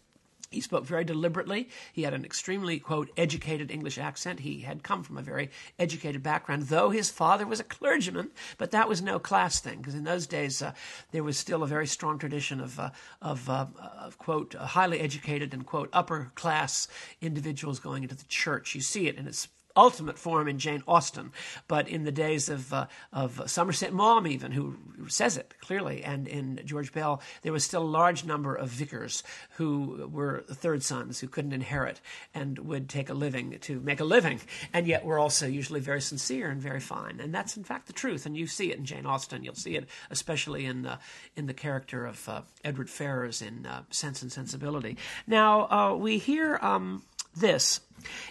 He 0.49 0.61
spoke 0.61 0.85
very 0.85 1.03
deliberately. 1.03 1.69
He 1.93 2.03
had 2.03 2.13
an 2.13 2.25
extremely, 2.25 2.79
quote, 2.79 3.11
educated 3.15 3.69
English 3.69 3.97
accent. 3.97 4.39
He 4.39 4.61
had 4.61 4.83
come 4.83 5.03
from 5.03 5.17
a 5.17 5.21
very 5.21 5.51
educated 5.77 6.23
background, 6.23 6.63
though 6.63 6.89
his 6.89 7.11
father 7.11 7.45
was 7.45 7.59
a 7.59 7.63
clergyman, 7.63 8.31
but 8.57 8.71
that 8.71 8.89
was 8.89 9.01
no 9.01 9.19
class 9.19 9.59
thing, 9.59 9.77
because 9.77 9.95
in 9.95 10.05
those 10.05 10.25
days 10.25 10.61
uh, 10.61 10.73
there 11.11 11.23
was 11.23 11.37
still 11.37 11.61
a 11.61 11.67
very 11.67 11.87
strong 11.87 12.17
tradition 12.17 12.59
of, 12.59 12.79
uh, 12.79 12.89
of, 13.21 13.49
uh, 13.49 13.67
of, 13.99 14.17
quote, 14.17 14.53
highly 14.55 14.99
educated 14.99 15.53
and, 15.53 15.65
quote, 15.65 15.89
upper 15.93 16.31
class 16.35 16.87
individuals 17.21 17.79
going 17.79 18.03
into 18.03 18.15
the 18.15 18.25
church. 18.25 18.73
You 18.73 18.81
see 18.81 19.07
it 19.07 19.17
in 19.17 19.27
its 19.27 19.47
ultimate 19.79 20.19
form 20.19 20.47
in 20.47 20.59
Jane 20.59 20.83
Austen, 20.87 21.31
but 21.67 21.87
in 21.87 22.03
the 22.03 22.11
days 22.11 22.49
of 22.49 22.73
uh, 22.73 22.87
of 23.13 23.41
Somerset 23.49 23.93
Maugham, 23.93 24.27
even 24.27 24.51
who 24.51 24.75
says 25.07 25.37
it 25.37 25.53
clearly, 25.61 26.03
and 26.03 26.27
in 26.27 26.61
George 26.65 26.91
Bell, 26.91 27.21
there 27.41 27.53
was 27.53 27.63
still 27.63 27.83
a 27.83 27.97
large 27.99 28.25
number 28.25 28.53
of 28.53 28.69
vicars 28.69 29.23
who 29.51 30.09
were 30.11 30.43
third 30.51 30.83
sons 30.83 31.19
who 31.19 31.27
couldn't 31.27 31.53
inherit 31.53 32.01
and 32.33 32.59
would 32.59 32.89
take 32.89 33.09
a 33.09 33.13
living 33.13 33.57
to 33.61 33.79
make 33.79 34.01
a 34.01 34.03
living, 34.03 34.41
and 34.73 34.85
yet 34.85 35.05
were 35.05 35.17
also 35.17 35.47
usually 35.47 35.79
very 35.79 36.01
sincere 36.01 36.49
and 36.49 36.61
very 36.61 36.81
fine, 36.81 37.19
and 37.21 37.33
that's 37.33 37.55
in 37.55 37.63
fact 37.63 37.87
the 37.87 37.93
truth. 37.93 38.25
And 38.25 38.35
you 38.35 38.47
see 38.47 38.71
it 38.71 38.77
in 38.77 38.85
Jane 38.85 39.05
Austen. 39.05 39.43
You'll 39.43 39.55
see 39.55 39.77
it 39.77 39.87
especially 40.09 40.65
in 40.65 40.89
in 41.37 41.45
the 41.47 41.53
character 41.53 42.05
of 42.05 42.27
uh, 42.27 42.41
Edward 42.65 42.89
Ferrars 42.89 43.41
in 43.41 43.65
uh, 43.65 43.83
Sense 43.91 44.21
and 44.21 44.31
Sensibility. 44.31 44.97
Now 45.25 45.69
uh, 45.69 45.95
we 45.95 46.17
hear. 46.17 46.59
Um, 46.61 47.03
this 47.35 47.81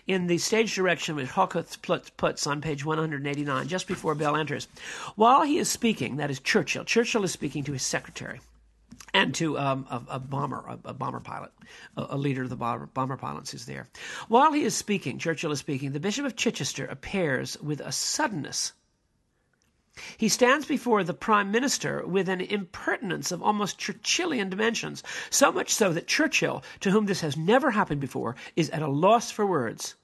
in 0.06 0.26
the 0.26 0.38
stage 0.38 0.74
direction 0.74 1.16
which 1.16 1.28
Hochhuth 1.28 2.16
puts 2.16 2.46
on 2.46 2.60
page 2.60 2.84
189, 2.84 3.68
just 3.68 3.86
before 3.86 4.14
Bell 4.14 4.36
enters. 4.36 4.68
While 5.14 5.42
he 5.42 5.58
is 5.58 5.68
speaking, 5.68 6.16
that 6.16 6.30
is 6.30 6.40
Churchill, 6.40 6.84
Churchill 6.84 7.24
is 7.24 7.32
speaking 7.32 7.64
to 7.64 7.72
his 7.72 7.82
secretary 7.82 8.40
and 9.14 9.34
to 9.34 9.58
um, 9.58 9.86
a, 9.90 10.02
a, 10.16 10.18
bomber, 10.18 10.64
a, 10.66 10.78
a, 10.86 10.94
bomber 10.94 11.20
pilot, 11.20 11.50
a, 11.96 12.16
leader 12.16 12.42
of 12.42 12.50
the 12.50 12.56
bomber, 12.56 12.86
bomber 12.86 13.16
pilots 13.16 13.54
is 13.54 13.66
there. 13.66 13.86
While 14.28 14.52
he 14.52 14.62
is 14.62 14.74
speaking, 14.74 15.18
Churchill 15.18 15.52
is 15.52 15.58
speaking, 15.58 15.92
the 15.92 16.00
Bishop 16.00 16.24
of 16.24 16.36
Chichester 16.36 16.86
appears 16.86 17.60
with 17.60 17.80
a 17.80 17.92
suddenness 17.92 18.72
he 20.16 20.28
stands 20.28 20.66
before 20.66 21.04
the 21.04 21.14
Prime 21.14 21.50
Minister 21.50 22.06
with 22.06 22.28
an 22.28 22.40
impertinence 22.40 23.32
of 23.32 23.42
almost 23.42 23.78
Churchillian 23.78 24.50
dimensions, 24.50 25.02
so 25.30 25.52
much 25.52 25.72
so 25.72 25.92
that 25.92 26.06
Churchill, 26.06 26.62
to 26.80 26.90
whom 26.90 27.06
this 27.06 27.20
has 27.20 27.36
never 27.36 27.70
happened 27.70 28.00
before, 28.00 28.36
is 28.56 28.70
at 28.70 28.82
a 28.82 28.88
loss 28.88 29.30
for 29.30 29.46
words. 29.46 29.94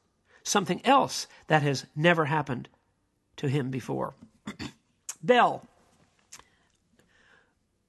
Something 0.43 0.85
else 0.85 1.27
that 1.47 1.63
has 1.63 1.87
never 1.97 2.27
happened 2.27 2.69
to 3.37 3.49
him 3.49 3.71
before. 3.71 4.15
Bell, 5.23 5.67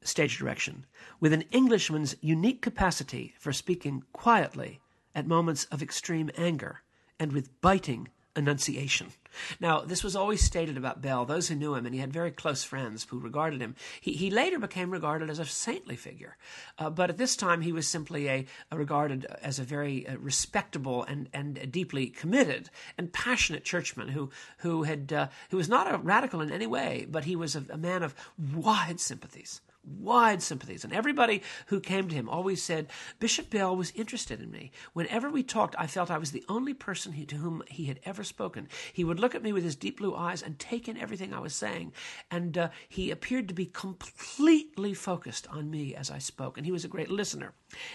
stage 0.02 0.38
direction, 0.38 0.86
with 1.20 1.34
an 1.34 1.44
Englishman's 1.52 2.16
unique 2.22 2.62
capacity 2.62 3.34
for 3.40 3.52
speaking 3.52 4.04
quietly 4.14 4.80
at 5.14 5.28
moments 5.28 5.66
of 5.66 5.82
extreme 5.82 6.30
anger 6.38 6.82
and 7.20 7.32
with 7.32 7.60
biting 7.62 8.10
enunciation. 8.36 9.12
Now, 9.60 9.82
this 9.82 10.04
was 10.04 10.16
always 10.16 10.42
stated 10.42 10.78
about 10.78 11.02
Bell. 11.02 11.26
Those 11.26 11.48
who 11.48 11.56
knew 11.56 11.76
him, 11.76 11.86
and 11.86 11.94
he 11.94 12.02
had 12.02 12.14
very 12.14 12.32
close 12.32 12.64
friends 12.64 13.06
who 13.10 13.20
regarded 13.20 13.62
him, 13.62 13.76
he, 14.00 14.14
he 14.14 14.30
later 14.30 14.60
became 14.60 14.92
regarded 14.92 15.30
as 15.30 15.40
a 15.40 15.46
saintly 15.46 15.96
figure. 15.96 16.38
Uh, 16.78 16.90
but 16.90 17.10
at 17.10 17.18
this 17.18 17.36
time, 17.36 17.62
he 17.62 17.72
was 17.72 17.88
simply 17.88 18.30
a, 18.30 18.46
a 18.72 18.78
regarded 18.78 19.26
as 19.42 19.60
a 19.60 19.64
very 19.64 20.08
uh, 20.08 20.18
respectable 20.18 21.04
and, 21.04 21.30
and 21.34 21.72
deeply 21.72 22.08
committed 22.08 22.70
and 22.98 23.14
passionate 23.14 23.66
churchman 23.66 24.10
who, 24.10 24.30
who, 24.60 24.84
had, 24.84 25.12
uh, 25.12 25.28
who 25.50 25.58
was 25.58 25.70
not 25.70 25.94
a 25.94 25.98
radical 25.98 26.42
in 26.42 26.52
any 26.52 26.68
way, 26.68 27.06
but 27.10 27.26
he 27.26 27.36
was 27.36 27.56
a, 27.56 27.66
a 27.70 27.78
man 27.78 28.04
of 28.04 28.16
wide 28.38 29.00
sympathies 29.00 29.62
wide 29.86 30.42
sympathies. 30.42 30.84
And 30.84 30.94
everybody 30.94 31.42
who 31.68 31.80
came 31.80 32.08
to 32.08 32.16
him 32.16 32.30
always 32.30 32.62
said, 32.62 32.88
Bishop 33.20 33.50
Bell 33.50 33.76
was 33.76 33.92
interested 33.96 34.42
in 34.42 34.52
me. 34.52 34.72
Whenever 34.94 35.30
we 35.30 35.44
talked, 35.44 35.76
I 35.78 35.88
felt 35.88 36.12
I 36.12 36.18
was 36.18 36.32
the 36.32 36.46
only 36.50 36.74
person 36.74 37.14
he, 37.14 37.26
to 37.26 37.38
whom 37.38 37.64
he 37.68 37.86
had 37.86 38.00
ever 38.04 38.24
spoken. 38.24 38.68
He 38.94 39.04
would 39.04 39.20
look 39.20 39.36
at 39.36 39.44
me 39.44 39.54
with 39.54 39.64
his 39.64 39.76
deep 39.76 39.98
blue 39.98 40.16
eyes 40.16 40.42
and 40.42 40.58
take 40.60 40.88
in 40.88 40.98
everything 40.98 41.34
I 41.34 41.40
was 41.40 41.54
saying. 41.54 41.94
And 42.32 42.58
uh, 42.58 42.70
he 42.88 43.12
appeared 43.12 43.48
to 43.48 43.54
be 43.54 43.66
completely 43.66 44.94
focused 44.94 45.48
on 45.48 45.70
me 45.70 45.96
as 45.96 46.12
I 46.12 46.20
spoke. 46.20 46.58
And 46.58 46.66
he 46.66 46.72
was 46.72 46.86
a 46.86 46.90
great 46.90 47.10
listener. 47.10 47.54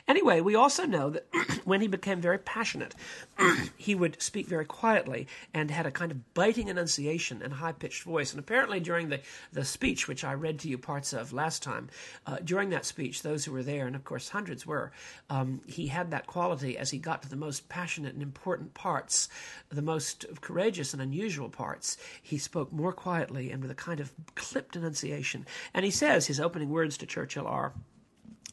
Anyway, 0.08 0.40
we 0.40 0.54
also 0.54 0.84
know 0.84 1.10
that 1.10 1.26
when 1.64 1.80
he 1.80 1.86
became 1.86 2.20
very 2.20 2.38
passionate, 2.38 2.94
he 3.76 3.94
would 3.94 4.20
speak 4.20 4.46
very 4.46 4.64
quietly 4.64 5.26
and 5.54 5.70
had 5.70 5.86
a 5.86 5.90
kind 5.90 6.12
of 6.12 6.34
biting 6.34 6.68
enunciation 6.68 7.42
and 7.42 7.52
high 7.52 7.72
pitched 7.72 8.02
voice. 8.02 8.32
And 8.32 8.40
apparently, 8.40 8.80
during 8.80 9.08
the, 9.08 9.20
the 9.52 9.64
speech, 9.64 10.08
which 10.08 10.24
I 10.24 10.32
read 10.32 10.58
to 10.60 10.68
you 10.68 10.78
parts 10.78 11.12
of 11.12 11.32
last 11.32 11.62
time, 11.62 11.79
uh, 12.26 12.38
during 12.44 12.70
that 12.70 12.84
speech, 12.84 13.22
those 13.22 13.44
who 13.44 13.52
were 13.52 13.62
there, 13.62 13.86
and 13.86 13.96
of 13.96 14.04
course 14.04 14.28
hundreds 14.28 14.66
were, 14.66 14.92
um, 15.28 15.60
he 15.66 15.86
had 15.86 16.10
that 16.10 16.26
quality 16.26 16.76
as 16.76 16.90
he 16.90 16.98
got 16.98 17.22
to 17.22 17.30
the 17.30 17.36
most 17.36 17.68
passionate 17.68 18.14
and 18.14 18.22
important 18.22 18.74
parts, 18.74 19.28
the 19.68 19.82
most 19.82 20.26
courageous 20.40 20.92
and 20.92 21.02
unusual 21.02 21.48
parts. 21.48 21.96
He 22.22 22.38
spoke 22.38 22.72
more 22.72 22.92
quietly 22.92 23.50
and 23.50 23.62
with 23.62 23.70
a 23.70 23.74
kind 23.74 24.00
of 24.00 24.12
clipped 24.34 24.76
enunciation. 24.76 25.46
And 25.72 25.84
he 25.84 25.90
says 25.90 26.26
his 26.26 26.40
opening 26.40 26.70
words 26.70 26.98
to 26.98 27.06
Churchill 27.06 27.46
are, 27.46 27.72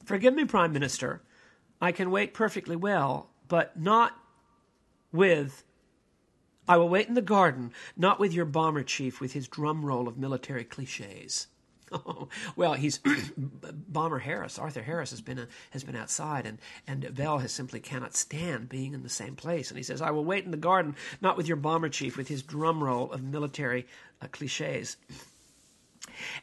Forgive 0.06 0.34
me, 0.34 0.46
Prime 0.46 0.72
Minister. 0.72 1.22
I 1.82 1.92
can 1.92 2.12
wait 2.12 2.34
perfectly 2.34 2.76
well, 2.76 3.30
but 3.48 3.80
not 3.80 4.14
with. 5.12 5.64
I 6.68 6.78
will 6.78 6.90
wait 6.90 7.08
in 7.08 7.14
the 7.14 7.22
garden, 7.22 7.72
not 7.96 8.20
with 8.20 8.34
your 8.34 8.46
bomber 8.46 8.84
chief 8.84 9.22
with 9.22 9.34
his 9.34 9.48
drum 9.48 9.86
roll 9.86 10.08
of 10.08 10.18
military 10.18 10.64
cliches. 10.64 11.48
Well, 12.56 12.74
he's 12.74 13.00
Bomber 13.38 14.20
Harris. 14.20 14.60
Arthur 14.60 14.82
Harris 14.82 15.12
has 15.12 15.22
been 15.22 15.40
a, 15.40 15.48
has 15.72 15.84
been 15.84 15.96
outside, 15.96 16.46
and 16.46 16.60
and 16.88 17.16
Bell 17.16 17.40
has 17.40 17.52
simply 17.52 17.80
cannot 17.80 18.16
stand 18.16 18.70
being 18.70 18.94
in 18.94 19.04
the 19.04 19.10
same 19.10 19.36
place. 19.36 19.70
And 19.70 19.78
he 19.78 19.84
says, 19.84 20.02
"I 20.02 20.12
will 20.12 20.26
wait 20.26 20.46
in 20.46 20.52
the 20.52 20.58
garden, 20.58 20.96
not 21.22 21.38
with 21.38 21.48
your 21.48 21.58
bomber 21.58 21.90
chief 21.90 22.18
with 22.18 22.28
his 22.28 22.44
drum 22.44 22.84
roll 22.84 23.12
of 23.12 23.24
military 23.24 23.88
uh, 24.22 24.28
cliches." 24.32 24.98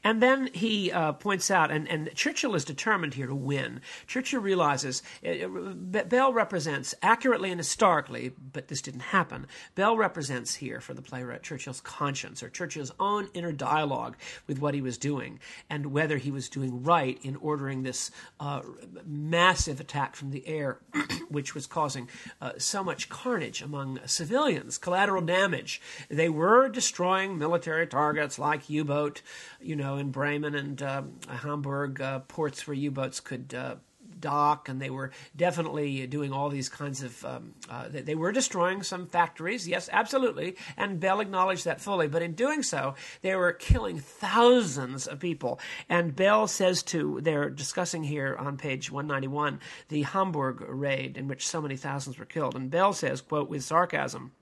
And 0.03 0.23
then 0.23 0.51
he 0.53 0.93
uh, 0.93 1.13
points 1.13 1.51
out, 1.51 1.71
and, 1.71 1.89
and 1.89 2.11
Churchill 2.15 2.55
is 2.55 2.65
determined 2.65 3.15
here 3.15 3.27
to 3.27 3.35
win. 3.35 3.81
Churchill 4.07 4.41
realizes 4.41 5.03
uh, 5.27 5.49
Bell 5.49 6.33
represents, 6.33 6.95
accurately 7.03 7.51
and 7.51 7.61
historically, 7.61 8.33
but 8.53 8.69
this 8.69 8.83
didn't 8.83 9.01
happen, 9.01 9.47
Bell 9.75 9.97
represents 9.97 10.57
here 10.57 10.81
for 10.81 10.95
the 10.95 11.03
playwright 11.03 11.43
Churchill's 11.43 11.81
conscience, 11.81 12.43
or 12.43 12.49
Churchill's 12.49 12.93
own 13.01 13.29
inner 13.35 13.53
dialogue 13.53 14.17
with 14.47 14.59
what 14.59 14.75
he 14.75 14.81
was 14.81 14.99
doing, 14.99 15.41
and 15.69 15.87
whether 15.87 16.19
he 16.19 16.31
was 16.31 16.49
doing 16.49 16.83
right 16.83 17.19
in 17.23 17.37
ordering 17.37 17.83
this 17.83 18.11
uh, 18.41 18.63
massive 19.07 19.81
attack 19.81 20.17
from 20.17 20.31
the 20.31 20.47
air, 20.47 20.79
which 21.29 21.55
was 21.55 21.67
causing 21.67 22.09
uh, 22.41 22.53
so 22.59 22.85
much 22.85 23.09
carnage 23.09 23.63
among 23.63 24.01
civilians, 24.07 24.79
collateral 24.79 25.23
damage. 25.23 25.81
They 26.09 26.29
were 26.29 26.69
destroying 26.69 27.39
military 27.39 27.87
targets 27.87 28.39
like 28.39 28.71
U 28.71 28.85
boat 28.85 29.23
you 29.65 29.77
know, 29.77 29.97
in 29.97 30.11
Bremen 30.11 30.55
and 30.55 30.83
uh, 30.83 31.03
Hamburg, 31.29 32.01
uh, 32.01 32.21
ports 32.21 32.67
where 32.67 32.75
U-boats 32.75 33.21
could 33.21 33.55
uh, 33.55 33.77
dock, 34.25 34.69
and 34.71 34.81
they 34.81 34.91
were 34.91 35.11
definitely 35.37 36.07
doing 36.07 36.33
all 36.33 36.49
these 36.49 36.69
kinds 36.69 37.03
of. 37.03 37.25
Um, 37.25 37.55
uh, 37.69 37.89
they, 37.91 38.15
were 38.15 38.33
destroying 38.33 38.83
some 38.83 39.07
factories, 39.07 39.69
yes, 39.69 39.89
absolutely, 39.93 40.57
and 40.77 40.99
Bell 40.99 41.21
acknowledged 41.21 41.67
that 41.67 41.81
fully. 41.81 42.09
But 42.09 42.23
in 42.23 42.33
doing 42.33 42.63
so, 42.63 42.95
they 43.23 43.37
were 43.37 43.53
killing 43.53 43.99
thousands 43.99 45.07
of 45.07 45.21
people. 45.21 45.61
And 45.89 46.17
Bell 46.17 46.47
says 46.47 46.83
to, 46.85 47.21
they're 47.21 47.51
discussing 47.51 48.05
here 48.05 48.35
on 48.39 48.57
page 48.57 48.91
191 48.91 49.61
the 49.89 50.03
Hamburg 50.03 50.63
raid 50.67 51.17
in 51.17 51.29
which 51.29 51.47
so 51.47 51.61
many 51.61 51.77
thousands 51.77 52.19
were 52.19 52.25
killed. 52.25 52.57
And 52.57 52.71
Bell 52.71 52.93
says, 52.93 53.21
quote, 53.21 53.51
with 53.51 53.63
sarcasm. 53.63 54.33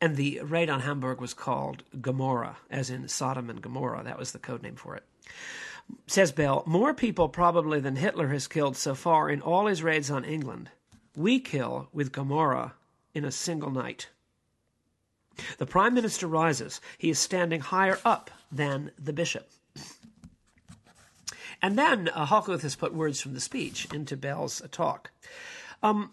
And 0.00 0.16
the 0.16 0.40
raid 0.42 0.70
on 0.70 0.80
Hamburg 0.80 1.20
was 1.20 1.34
called 1.34 1.82
Gomorrah, 2.00 2.56
as 2.70 2.88
in 2.88 3.06
Sodom 3.08 3.50
and 3.50 3.60
Gomorrah. 3.60 4.02
That 4.02 4.18
was 4.18 4.32
the 4.32 4.38
code 4.38 4.62
name 4.62 4.76
for 4.76 4.96
it. 4.96 5.04
Says 6.06 6.32
Bell, 6.32 6.62
more 6.66 6.94
people 6.94 7.28
probably 7.28 7.80
than 7.80 7.96
Hitler 7.96 8.28
has 8.28 8.46
killed 8.46 8.76
so 8.76 8.94
far 8.94 9.28
in 9.28 9.42
all 9.42 9.66
his 9.66 9.82
raids 9.82 10.10
on 10.10 10.24
England. 10.24 10.70
We 11.16 11.40
kill 11.40 11.88
with 11.92 12.12
Gomorrah 12.12 12.74
in 13.12 13.24
a 13.24 13.32
single 13.32 13.70
night. 13.70 14.08
The 15.58 15.66
Prime 15.66 15.94
Minister 15.94 16.26
rises. 16.26 16.80
He 16.96 17.10
is 17.10 17.18
standing 17.18 17.60
higher 17.60 17.98
up 18.04 18.30
than 18.52 18.92
the 18.98 19.12
bishop. 19.12 19.50
And 21.62 21.76
then 21.78 22.08
uh, 22.14 22.26
Hochhuth 22.26 22.62
has 22.62 22.76
put 22.76 22.94
words 22.94 23.20
from 23.20 23.34
the 23.34 23.40
speech 23.40 23.86
into 23.92 24.16
Bell's 24.16 24.62
talk. 24.70 25.10
Um, 25.82 26.10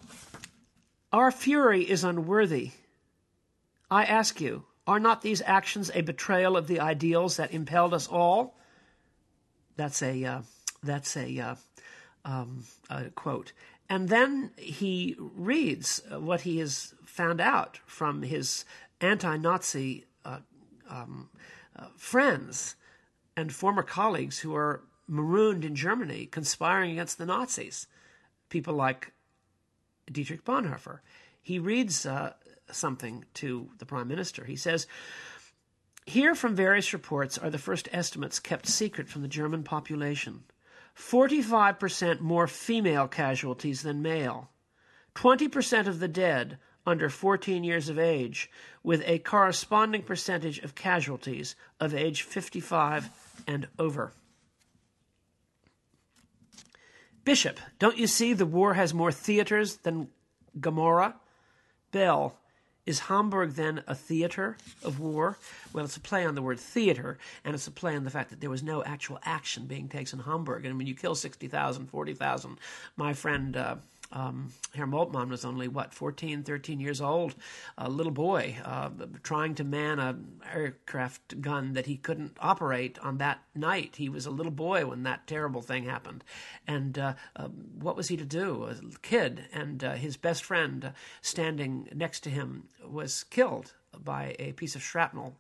Our 1.14 1.32
fury 1.32 1.84
is 1.84 2.04
unworthy 2.04 2.72
I 3.90 4.04
ask 4.06 4.42
you, 4.42 4.66
are 4.86 5.00
not 5.00 5.22
these 5.22 5.42
actions 5.46 5.92
a 5.94 6.02
betrayal 6.02 6.56
of 6.56 6.68
the 6.68 6.80
ideals 6.80 7.38
that 7.38 7.52
impelled 7.52 7.94
us 7.94 8.08
all? 8.08 8.58
That's 9.76 10.02
a 10.02 10.24
uh, 10.24 10.42
that's 10.84 11.18
a, 11.18 11.40
uh, 11.40 11.56
um, 12.26 12.64
a 12.90 13.06
quote. 13.10 13.54
And 13.90 14.10
then 14.10 14.52
he 14.58 15.16
reads 15.18 16.02
what 16.10 16.42
he 16.42 16.60
has 16.60 16.94
found 17.06 17.40
out 17.40 17.80
from 17.86 18.22
his 18.22 18.66
anti-Nazi 19.00 20.06
uh, 20.26 20.40
um, 20.90 21.30
uh, 21.76 21.88
friends 21.96 22.76
and 23.36 23.54
former 23.54 23.84
colleagues 23.84 24.40
who 24.40 24.56
are 24.56 24.82
marooned 25.08 25.64
in 25.64 25.76
Germany, 25.76 26.26
conspiring 26.26 26.92
against 26.92 27.18
the 27.18 27.26
Nazis. 27.26 27.88
People 28.50 28.74
like 28.74 29.14
Dietrich 30.12 30.44
Bonhoeffer. 30.44 31.00
He 31.42 31.60
reads 31.60 32.06
uh, 32.06 32.34
something 32.72 33.26
to 33.36 33.70
the 33.78 33.86
prime 33.86 34.08
minister. 34.08 34.44
He 34.46 34.56
says, 34.56 34.88
Here 36.06 36.36
from 36.36 36.56
various 36.56 36.94
reports 36.94 37.38
are 37.38 37.50
the 37.50 37.58
first 37.58 37.90
estimates 37.92 38.40
kept 38.40 38.68
secret 38.68 39.10
from 39.10 39.22
the 39.22 39.28
German 39.28 39.64
population 39.64 40.44
45% 40.98 42.22
more 42.22 42.48
female 42.48 43.08
casualties 43.08 43.84
than 43.84 44.02
male, 44.02 44.50
20% 45.14 45.86
of 45.86 46.00
the 46.00 46.08
dead 46.08 46.58
under 46.88 47.10
14 47.10 47.64
years 47.64 47.90
of 47.90 48.00
age, 48.00 48.50
with 48.82 49.04
a 49.06 49.20
corresponding 49.20 50.02
percentage 50.02 50.58
of 50.60 50.74
casualties 50.74 51.56
of 51.80 51.94
age 51.94 52.24
55 52.24 53.10
and 53.46 53.68
over. 53.78 54.14
Bishop, 57.24 57.60
don't 57.78 57.98
you 57.98 58.08
see 58.08 58.32
the 58.32 58.46
war 58.46 58.74
has 58.74 58.94
more 58.94 59.12
theaters 59.12 59.76
than 59.78 60.08
Gomorrah? 60.62 61.16
Bell, 61.92 62.40
is 62.88 63.00
Hamburg 63.02 63.52
then 63.52 63.84
a 63.86 63.94
theater 63.94 64.58
of 64.82 65.00
war? 65.00 65.38
Well, 65.74 65.86
it's 65.86 65.98
a 65.98 66.00
play 66.00 66.26
on 66.26 66.34
the 66.36 66.42
word 66.42 66.60
theater, 66.60 67.20
and 67.44 67.54
it's 67.54 67.68
a 67.68 67.72
play 67.72 67.96
on 67.96 68.06
the 68.06 68.10
fact 68.10 68.30
that 68.32 68.40
there 68.40 68.50
was 68.50 68.64
no 68.64 68.82
actual 68.84 69.20
action 69.24 69.66
being 69.66 69.90
taken 69.90 70.20
in 70.20 70.26
Hamburg. 70.26 70.66
And 70.66 70.78
when 70.78 70.88
you 70.88 70.96
kill 70.96 71.14
60,000, 71.14 71.88
40,000, 71.88 72.58
my 72.96 73.14
friend. 73.14 73.56
Uh, 73.56 73.76
um, 74.12 74.50
Herr 74.74 74.88
Moltmann 74.88 75.30
was 75.30 75.46
only 75.46 75.68
what 75.68 75.94
14, 75.94 76.44
13 76.44 76.80
years 76.80 77.02
old, 77.02 77.36
a 77.78 77.90
little 77.90 78.12
boy 78.12 78.58
uh, 78.64 78.90
trying 79.24 79.56
to 79.56 79.64
man 79.64 80.00
a 80.00 80.18
aircraft 80.54 81.42
gun 81.42 81.74
that 81.74 81.86
he 81.86 81.98
couldn't 81.98 82.38
operate 82.40 82.98
on 83.00 83.18
that 83.18 83.40
night. 83.56 83.96
He 83.98 84.10
was 84.10 84.26
a 84.26 84.32
little 84.32 84.52
boy 84.52 84.86
when 84.86 85.04
that 85.04 85.28
terrible 85.28 85.62
thing 85.62 85.86
happened, 85.86 86.24
and 86.68 86.98
uh, 86.98 87.14
uh, 87.36 87.48
what 87.48 87.96
was 87.96 88.08
he 88.08 88.18
to 88.18 88.26
do? 88.26 88.64
A 88.66 88.76
kid, 89.02 89.46
and 89.54 89.84
uh, 89.84 89.94
his 89.94 90.18
best 90.18 90.44
friend 90.44 90.94
standing 91.22 91.90
next 91.94 92.22
to 92.22 92.30
him 92.30 92.70
was 92.86 93.24
killed 93.24 93.74
by 93.98 94.36
a 94.40 94.54
piece 94.54 94.76
of 94.76 94.84
shrapnel 94.84 95.38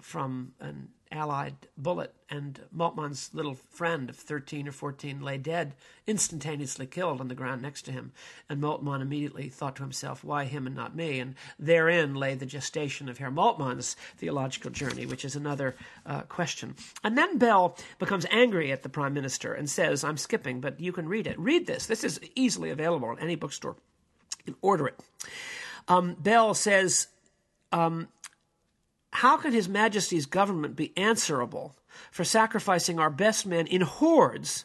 from 0.00 0.52
an 0.60 0.88
Allied 1.12 1.56
bullet, 1.76 2.14
and 2.28 2.60
Moltmann's 2.74 3.30
little 3.34 3.54
friend 3.54 4.08
of 4.08 4.16
13 4.16 4.68
or 4.68 4.72
14 4.72 5.20
lay 5.20 5.38
dead, 5.38 5.74
instantaneously 6.06 6.86
killed 6.86 7.20
on 7.20 7.26
the 7.26 7.34
ground 7.34 7.60
next 7.60 7.82
to 7.82 7.92
him. 7.92 8.12
And 8.48 8.62
Moltmann 8.62 9.02
immediately 9.02 9.48
thought 9.48 9.74
to 9.76 9.82
himself, 9.82 10.22
why 10.22 10.44
him 10.44 10.66
and 10.68 10.76
not 10.76 10.94
me? 10.94 11.18
And 11.18 11.34
therein 11.58 12.14
lay 12.14 12.34
the 12.34 12.46
gestation 12.46 13.08
of 13.08 13.18
Herr 13.18 13.30
Moltmann's 13.30 13.96
theological 14.18 14.70
journey, 14.70 15.04
which 15.04 15.24
is 15.24 15.34
another 15.34 15.74
uh, 16.06 16.22
question. 16.22 16.76
And 17.02 17.18
then 17.18 17.38
Bell 17.38 17.76
becomes 17.98 18.26
angry 18.30 18.70
at 18.70 18.84
the 18.84 18.88
prime 18.88 19.14
minister 19.14 19.52
and 19.52 19.68
says, 19.68 20.04
I'm 20.04 20.16
skipping, 20.16 20.60
but 20.60 20.78
you 20.78 20.92
can 20.92 21.08
read 21.08 21.26
it. 21.26 21.38
Read 21.38 21.66
this. 21.66 21.86
This 21.86 22.04
is 22.04 22.20
easily 22.36 22.70
available 22.70 23.10
at 23.10 23.22
any 23.22 23.34
bookstore. 23.34 23.74
You 24.38 24.44
can 24.52 24.56
order 24.62 24.86
it. 24.86 25.00
Um, 25.88 26.14
Bell 26.20 26.54
says, 26.54 27.08
um, 27.72 28.08
how 29.20 29.36
can 29.36 29.52
His 29.52 29.68
Majesty's 29.68 30.24
government 30.24 30.76
be 30.76 30.96
answerable 30.96 31.76
for 32.10 32.24
sacrificing 32.24 32.98
our 32.98 33.10
best 33.10 33.44
men 33.44 33.66
in 33.66 33.82
hordes 33.82 34.64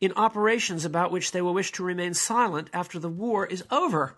in 0.00 0.12
operations 0.12 0.84
about 0.84 1.10
which 1.10 1.32
they 1.32 1.42
will 1.42 1.52
wish 1.52 1.72
to 1.72 1.82
remain 1.82 2.14
silent 2.14 2.70
after 2.72 3.00
the 3.00 3.08
war 3.08 3.44
is 3.44 3.64
over? 3.68 4.14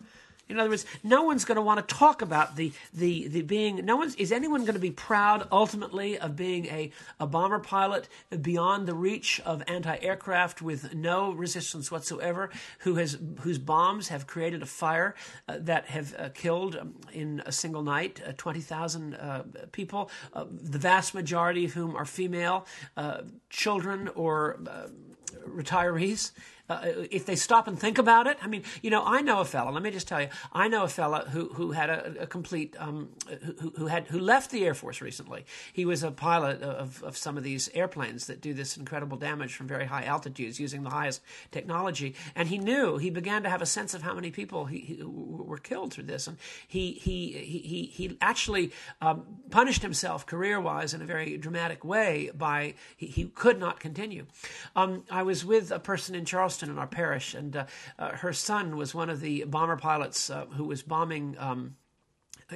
In 0.48 0.58
other 0.58 0.70
words, 0.70 0.86
no 1.02 1.22
one's 1.22 1.44
going 1.44 1.56
to 1.56 1.62
want 1.62 1.86
to 1.86 1.94
talk 1.94 2.22
about 2.22 2.56
the, 2.56 2.72
the, 2.94 3.28
the 3.28 3.42
being, 3.42 3.84
no 3.84 3.96
one's, 3.96 4.14
is 4.14 4.32
anyone 4.32 4.62
going 4.62 4.74
to 4.74 4.80
be 4.80 4.90
proud 4.90 5.46
ultimately 5.52 6.18
of 6.18 6.36
being 6.36 6.66
a, 6.66 6.90
a 7.20 7.26
bomber 7.26 7.58
pilot 7.58 8.08
beyond 8.40 8.86
the 8.86 8.94
reach 8.94 9.40
of 9.44 9.62
anti-aircraft 9.66 10.62
with 10.62 10.94
no 10.94 11.32
resistance 11.32 11.90
whatsoever, 11.90 12.50
who 12.80 12.94
has, 12.94 13.18
whose 13.40 13.58
bombs 13.58 14.08
have 14.08 14.26
created 14.26 14.62
a 14.62 14.66
fire 14.66 15.14
uh, 15.48 15.56
that 15.60 15.86
have 15.86 16.14
uh, 16.18 16.28
killed 16.30 16.76
um, 16.76 16.94
in 17.12 17.42
a 17.44 17.52
single 17.52 17.82
night 17.82 18.22
uh, 18.26 18.32
20,000 18.36 19.14
uh, 19.14 19.42
people, 19.72 20.10
uh, 20.32 20.46
the 20.50 20.78
vast 20.78 21.14
majority 21.14 21.66
of 21.66 21.74
whom 21.74 21.94
are 21.94 22.06
female, 22.06 22.66
uh, 22.96 23.22
children 23.50 24.08
or 24.14 24.58
retirees? 25.46 26.32
Uh, 26.68 26.80
if 27.10 27.24
they 27.24 27.36
stop 27.36 27.66
and 27.68 27.78
think 27.78 27.98
about 27.98 28.26
it. 28.26 28.36
I 28.42 28.46
mean, 28.46 28.62
you 28.82 28.90
know, 28.90 29.02
I 29.04 29.20
know 29.22 29.40
a 29.40 29.44
fellow. 29.44 29.72
Let 29.72 29.82
me 29.82 29.90
just 29.90 30.08
tell 30.08 30.20
you, 30.20 30.28
I 30.52 30.68
know 30.68 30.84
a 30.84 30.88
fellow 30.88 31.24
who 31.24 31.48
who 31.48 31.72
had 31.72 31.90
a, 31.90 32.22
a 32.22 32.26
complete 32.26 32.76
um, 32.78 33.08
who, 33.60 33.72
who 33.76 33.86
had 33.86 34.08
who 34.08 34.18
left 34.18 34.50
the 34.50 34.64
Air 34.66 34.74
Force 34.74 35.00
recently. 35.00 35.44
He 35.72 35.84
was 35.84 36.02
a 36.02 36.10
pilot 36.10 36.62
of, 36.62 37.02
of 37.02 37.16
some 37.16 37.36
of 37.36 37.44
these 37.44 37.70
airplanes 37.74 38.26
that 38.26 38.40
do 38.40 38.52
this 38.52 38.76
incredible 38.76 39.16
damage 39.16 39.54
from 39.54 39.66
very 39.66 39.86
high 39.86 40.04
altitudes 40.04 40.60
using 40.60 40.82
the 40.82 40.90
highest 40.90 41.22
technology. 41.50 42.14
And 42.34 42.48
he 42.48 42.58
knew 42.58 42.98
he 42.98 43.10
began 43.10 43.42
to 43.44 43.48
have 43.48 43.62
a 43.62 43.66
sense 43.66 43.94
of 43.94 44.02
how 44.02 44.14
many 44.14 44.30
people 44.30 44.66
he, 44.66 44.80
he 44.80 45.02
were 45.02 45.58
killed 45.58 45.92
through 45.92 46.04
this, 46.04 46.26
and 46.26 46.36
he 46.66 46.92
he 46.92 47.32
he 47.32 47.86
he 47.86 48.18
actually 48.20 48.72
um, 49.00 49.24
punished 49.50 49.82
himself 49.82 50.26
career 50.26 50.60
wise 50.60 50.92
in 50.92 51.00
a 51.00 51.06
very 51.06 51.38
dramatic 51.38 51.84
way 51.84 52.30
by 52.34 52.74
he, 52.96 53.06
he 53.06 53.24
could 53.24 53.58
not 53.58 53.80
continue. 53.80 54.26
Um, 54.76 55.04
I 55.10 55.22
was 55.22 55.44
with 55.44 55.70
a 55.70 55.78
person 55.78 56.14
in 56.14 56.24
Charleston 56.24 56.57
In 56.62 56.78
our 56.78 56.86
parish, 56.86 57.34
and 57.34 57.56
uh, 57.56 57.66
uh, 57.98 58.10
her 58.16 58.32
son 58.32 58.76
was 58.76 58.94
one 58.94 59.10
of 59.10 59.20
the 59.20 59.44
bomber 59.44 59.76
pilots 59.76 60.30
uh, 60.30 60.46
who 60.46 60.64
was 60.64 60.82
bombing. 60.82 61.36
Um, 61.38 61.76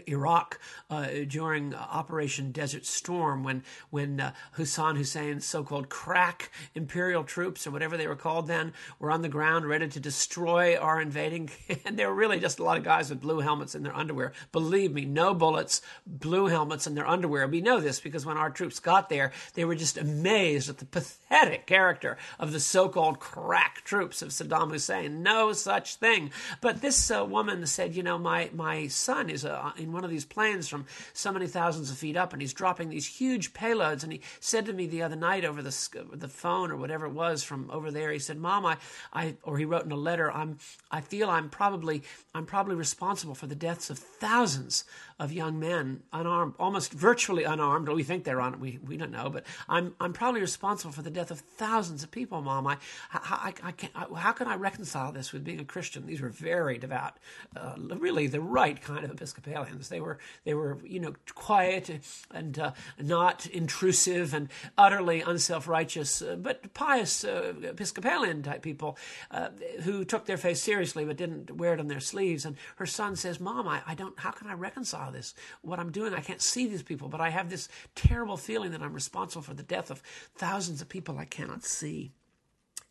Iraq 0.09 0.59
uh, 0.89 1.07
during 1.29 1.75
Operation 1.75 2.51
Desert 2.51 2.87
Storm 2.87 3.45
when 3.45 3.63
when 3.91 4.21
uh, 4.21 4.33
Hassan 4.53 4.97
Hussein's 4.97 5.45
so-called 5.45 5.89
crack 5.91 6.51
imperial 6.75 7.25
troops 7.25 7.67
or 7.67 7.71
whatever 7.71 7.97
they 7.97 8.07
were 8.07 8.17
called 8.17 8.47
then 8.47 8.73
were 8.99 9.11
on 9.11 9.23
the 9.23 9.29
ground 9.29 9.67
ready 9.67 9.89
to 9.89 10.01
destroy 10.01 10.77
our 10.77 11.01
invading 11.01 11.51
and 11.85 11.99
they 11.99 12.07
were 12.07 12.15
really 12.15 12.41
just 12.41 12.59
a 12.59 12.65
lot 12.65 12.79
of 12.79 12.85
guys 12.85 13.11
with 13.11 13.21
blue 13.21 13.41
helmets 13.41 13.75
in 13.75 13.83
their 13.83 13.95
underwear 13.95 14.33
believe 14.51 14.93
me 14.93 15.05
no 15.05 15.35
bullets 15.35 15.83
blue 16.07 16.47
helmets 16.47 16.87
in 16.87 16.95
their 16.95 17.07
underwear 17.07 17.47
we 17.47 17.61
know 17.61 17.81
this 17.81 18.01
because 18.01 18.25
when 18.25 18.39
our 18.39 18.51
troops 18.51 18.81
got 18.81 19.11
there 19.11 19.31
they 19.55 19.65
were 19.65 19.75
just 19.75 19.99
amazed 19.99 20.71
at 20.71 20.79
the 20.79 20.87
pathetic 20.87 21.22
character 21.67 22.17
of 22.39 22.53
the 22.53 22.61
so-called 22.61 23.19
crack 23.21 23.83
troops 23.85 24.23
of 24.23 24.31
Saddam 24.31 24.71
Hussein 24.71 25.23
no 25.23 25.53
such 25.53 25.97
thing 25.97 26.31
but 26.61 26.81
this 26.81 27.11
uh, 27.11 27.25
woman 27.25 27.67
said 27.67 27.95
you 27.95 28.03
know 28.03 28.19
my 28.19 28.51
my 28.53 28.87
son 28.89 29.31
is 29.31 29.45
uh, 29.45 29.73
in 29.77 29.93
one 29.93 30.05
of 30.05 30.11
these 30.11 30.25
planes 30.25 30.69
from 30.69 30.87
so 31.13 31.33
many 31.33 31.47
thousands 31.47 31.91
of 31.91 31.99
feet 31.99 32.17
up, 32.17 32.33
and 32.33 32.43
he's 32.43 32.53
dropping 32.53 32.89
these 32.89 33.07
huge 33.07 33.53
payloads. 33.53 34.03
And 34.03 34.13
he 34.13 34.21
said 34.41 34.67
to 34.67 34.73
me 34.73 34.87
the 34.87 35.03
other 35.03 35.17
night 35.17 35.45
over 35.45 35.63
the 35.63 35.73
the 36.13 36.29
phone 36.29 36.71
or 36.71 36.77
whatever 36.77 37.07
it 37.07 37.13
was 37.13 37.43
from 37.43 37.71
over 37.71 37.91
there, 37.91 38.11
he 38.11 38.19
said, 38.19 38.39
"Mom, 38.39 38.67
I, 38.67 38.77
I," 39.13 39.37
or 39.43 39.59
he 39.59 39.65
wrote 39.65 39.85
in 39.85 39.93
a 39.93 39.97
letter, 39.97 40.31
"I'm, 40.31 40.59
I 40.91 41.01
feel 41.01 41.31
I'm 41.31 41.49
probably, 41.49 42.03
I'm 42.35 42.47
probably 42.47 42.75
responsible 42.75 43.35
for 43.35 43.47
the 43.47 43.55
deaths 43.55 43.91
of 43.91 43.99
thousands 43.99 44.85
of 45.19 45.33
young 45.33 45.59
men, 45.59 46.03
unarmed, 46.13 46.55
almost 46.59 46.93
virtually 46.93 47.45
unarmed. 47.45 47.89
We 47.89 48.03
think 48.03 48.25
they're 48.25 48.41
on. 48.41 48.61
We 48.61 48.79
we 48.85 48.97
don't 48.97 49.13
know, 49.13 49.31
but 49.31 49.45
I'm 49.69 49.95
I'm 50.01 50.13
probably 50.13 50.41
responsible 50.41 50.93
for 50.93 51.03
the 51.03 51.11
death 51.11 51.22
of 51.31 51.41
thousands 51.41 52.03
of 52.03 52.11
people, 52.11 52.41
Mom. 52.43 52.67
I, 52.67 52.77
I, 53.13 53.53
I, 53.63 53.69
I 53.69 53.73
can't, 53.73 53.93
I, 53.95 54.07
how 54.19 54.33
can 54.33 54.49
I 54.49 54.57
reconcile 54.57 55.13
this 55.13 55.33
with 55.33 55.45
being 55.45 55.61
a 55.61 55.65
Christian? 55.65 56.07
These 56.07 56.21
were 56.21 56.29
very 56.29 56.79
devout, 56.79 57.19
uh, 57.57 57.75
really 57.79 58.27
the 58.27 58.41
right 58.41 58.81
kind 58.81 59.05
of 59.05 59.11
Episcopalians. 59.11 59.89
They 59.89 60.01
were 60.01 60.19
they 60.45 60.55
were 60.55 60.79
you 60.85 61.01
know 61.01 61.15
quiet 61.35 61.91
and 62.31 62.59
uh, 62.59 62.73
not 62.99 63.47
intrusive 63.47 64.35
and 64.35 64.49
utterly 64.77 65.21
unself 65.21 65.69
righteous, 65.69 66.23
uh, 66.23 66.37
but 66.37 66.75
pious 66.75 67.25
uh, 67.25 67.53
Episcopalian 67.63 68.43
type 68.43 68.63
people 68.63 68.97
uh, 69.31 69.49
who 69.83 70.05
took 70.05 70.27
their 70.27 70.37
faith 70.37 70.59
seriously 70.59 71.05
but 71.05 71.17
didn't 71.17 71.57
wear 71.57 71.75
it 71.75 71.81
on 71.81 71.89
their 71.89 72.01
sleeves. 72.01 72.45
And 72.45 72.57
her 72.77 72.87
son 72.87 73.17
says, 73.17 73.41
"Mom, 73.41 73.69
I, 73.69 73.83
I 73.87 73.95
don't. 73.95 74.19
How 74.19 74.31
can 74.31 74.49
I 74.49 74.55
reconcile 74.55 75.13
this? 75.13 75.35
What 75.63 75.79
I'm 75.79 75.93
doing, 75.93 76.15
I 76.15 76.21
can't 76.21 76.43
see 76.43 76.67
these 76.67 76.83
people, 76.83 77.09
but 77.09 77.21
I 77.21 77.31
have 77.31 77.51
this 77.51 77.69
terrible 77.95 78.37
feeling 78.37 78.73
that 78.73 78.83
I'm 78.83 78.93
responsible 78.93 79.43
for 79.43 79.55
the 79.55 79.63
death 79.63 79.91
of 79.91 80.03
thousands 80.37 80.81
of 80.81 80.89
people 80.89 81.12
I 81.19 81.25
cannot 81.25 81.65
see." 81.65 82.13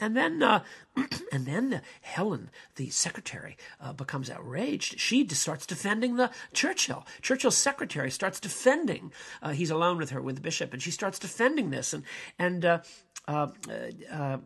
And 0.02 0.18
then, 0.18 0.42
uh, 0.42 0.64
and 1.32 1.46
then 1.46 1.76
uh, 1.76 1.80
Helen, 2.02 2.50
the 2.76 2.90
secretary, 2.90 3.56
uh, 3.80 3.94
becomes 3.94 4.32
outraged. 4.32 5.00
She 5.00 5.26
starts 5.30 5.68
defending 5.68 6.16
the 6.16 6.32
Churchill. 6.54 7.06
Churchill's 7.22 7.56
secretary 7.56 8.10
starts 8.10 8.40
defending. 8.40 9.14
Uh, 9.44 9.52
he's 9.52 9.70
alone 9.70 9.98
with 9.98 10.10
her, 10.10 10.22
with 10.22 10.36
the 10.36 10.42
bishop, 10.42 10.74
and 10.74 10.82
she 10.82 10.92
starts 10.92 11.20
defending 11.20 11.70
this. 11.70 11.94
And 11.94 12.04
and 12.40 12.66
uh, 12.66 12.80
uh, 13.28 14.38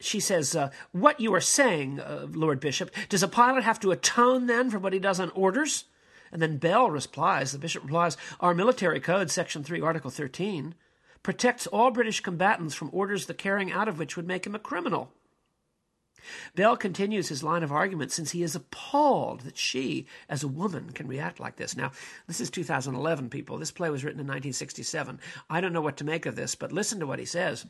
she 0.00 0.20
says, 0.20 0.56
"What 0.92 1.20
you 1.20 1.34
are 1.34 1.40
saying, 1.40 2.00
Lord 2.32 2.58
Bishop? 2.58 2.90
Does 3.10 3.22
a 3.22 3.28
pilot 3.28 3.62
have 3.62 3.80
to 3.80 3.92
atone 3.92 4.46
then 4.46 4.70
for 4.70 4.78
what 4.78 4.94
he 4.94 4.98
does 4.98 5.20
on 5.20 5.30
orders?" 5.30 5.84
And 6.32 6.40
then 6.40 6.56
Bell 6.56 6.90
replies. 6.90 7.52
The 7.52 7.58
bishop 7.58 7.84
replies, 7.84 8.16
"Our 8.40 8.54
military 8.54 9.00
code, 9.00 9.30
section 9.30 9.62
three, 9.62 9.82
article 9.82 10.10
thirteen." 10.10 10.74
Protects 11.24 11.66
all 11.66 11.90
British 11.90 12.20
combatants 12.20 12.74
from 12.74 12.90
orders 12.92 13.26
the 13.26 13.34
carrying 13.34 13.72
out 13.72 13.88
of 13.88 13.98
which 13.98 14.16
would 14.16 14.28
make 14.28 14.46
him 14.46 14.54
a 14.54 14.60
criminal. 14.60 15.10
Bell 16.54 16.76
continues 16.76 17.28
his 17.28 17.42
line 17.42 17.62
of 17.62 17.72
argument 17.72 18.12
since 18.12 18.30
he 18.30 18.42
is 18.42 18.54
appalled 18.54 19.40
that 19.40 19.58
she, 19.58 20.06
as 20.28 20.42
a 20.42 20.48
woman, 20.48 20.90
can 20.90 21.08
react 21.08 21.40
like 21.40 21.56
this. 21.56 21.76
Now, 21.76 21.90
this 22.26 22.40
is 22.40 22.50
2011, 22.50 23.30
people. 23.30 23.58
This 23.58 23.70
play 23.70 23.90
was 23.90 24.04
written 24.04 24.20
in 24.20 24.26
1967. 24.26 25.18
I 25.50 25.60
don't 25.60 25.72
know 25.72 25.82
what 25.82 25.96
to 25.98 26.04
make 26.04 26.24
of 26.24 26.36
this, 26.36 26.54
but 26.54 26.72
listen 26.72 27.00
to 27.00 27.06
what 27.06 27.18
he 27.18 27.24
says. 27.24 27.66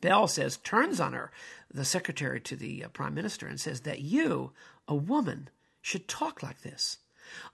Bell 0.00 0.26
says, 0.26 0.56
turns 0.58 1.00
on 1.00 1.12
her, 1.12 1.30
the 1.72 1.84
secretary 1.84 2.40
to 2.40 2.56
the 2.56 2.84
uh, 2.84 2.88
prime 2.88 3.14
minister, 3.14 3.46
and 3.46 3.60
says 3.60 3.82
that 3.82 4.00
you, 4.00 4.52
a 4.88 4.94
woman, 4.94 5.48
should 5.80 6.08
talk 6.08 6.42
like 6.42 6.62
this. 6.62 6.98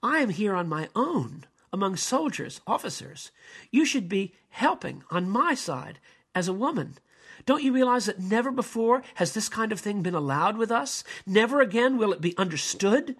I 0.02 0.18
am 0.18 0.30
here 0.30 0.54
on 0.54 0.68
my 0.68 0.88
own 0.94 1.46
among 1.72 1.96
soldiers, 1.96 2.60
officers. 2.66 3.30
You 3.70 3.84
should 3.84 4.08
be 4.08 4.34
helping 4.50 5.02
on 5.10 5.30
my 5.30 5.54
side 5.54 5.98
as 6.34 6.48
a 6.48 6.52
woman. 6.52 6.98
Don't 7.46 7.62
you 7.62 7.72
realize 7.72 8.06
that 8.06 8.20
never 8.20 8.50
before 8.50 9.02
has 9.14 9.32
this 9.32 9.48
kind 9.48 9.72
of 9.72 9.80
thing 9.80 10.02
been 10.02 10.14
allowed 10.14 10.56
with 10.56 10.70
us? 10.70 11.04
Never 11.26 11.60
again 11.60 11.96
will 11.96 12.12
it 12.12 12.20
be 12.20 12.36
understood? 12.36 13.16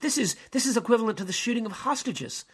This 0.00 0.18
is, 0.18 0.36
this 0.50 0.66
is 0.66 0.76
equivalent 0.76 1.18
to 1.18 1.24
the 1.24 1.32
shooting 1.32 1.64
of 1.64 1.72
hostages, 1.72 2.44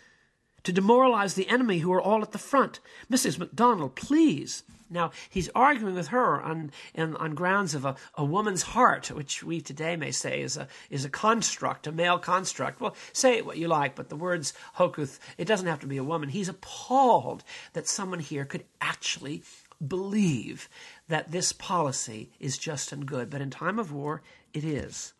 to 0.64 0.72
demoralize 0.72 1.34
the 1.34 1.48
enemy 1.48 1.78
who 1.78 1.92
are 1.92 2.00
all 2.00 2.22
at 2.22 2.32
the 2.32 2.38
front. 2.38 2.80
Mrs. 3.10 3.38
MacDonald, 3.38 3.94
please. 3.94 4.64
Now, 4.90 5.10
he's 5.28 5.50
arguing 5.54 5.94
with 5.94 6.08
her 6.08 6.40
on, 6.40 6.72
on 6.96 7.34
grounds 7.34 7.74
of 7.74 7.84
a, 7.84 7.96
a 8.14 8.24
woman's 8.24 8.62
heart, 8.62 9.10
which 9.10 9.42
we 9.42 9.60
today 9.60 9.96
may 9.96 10.10
say 10.10 10.40
is 10.40 10.56
a, 10.56 10.68
is 10.90 11.04
a 11.04 11.10
construct, 11.10 11.86
a 11.86 11.92
male 11.92 12.18
construct. 12.18 12.80
Well, 12.80 12.96
say 13.12 13.36
it 13.36 13.46
what 13.46 13.58
you 13.58 13.68
like, 13.68 13.94
but 13.94 14.08
the 14.08 14.16
words 14.16 14.54
Hochhuth, 14.76 15.18
it 15.36 15.46
doesn't 15.46 15.66
have 15.66 15.80
to 15.80 15.86
be 15.86 15.98
a 15.98 16.04
woman. 16.04 16.30
He's 16.30 16.48
appalled 16.48 17.44
that 17.74 17.86
someone 17.86 18.20
here 18.20 18.44
could 18.44 18.64
actually 18.80 19.42
believe 19.86 20.68
that 21.08 21.30
this 21.30 21.52
policy 21.52 22.30
is 22.40 22.58
just 22.58 22.92
and 22.92 23.06
good. 23.06 23.30
But 23.30 23.40
in 23.40 23.50
time 23.50 23.78
of 23.78 23.92
war, 23.92 24.22
it 24.52 24.64
is. 24.64 25.12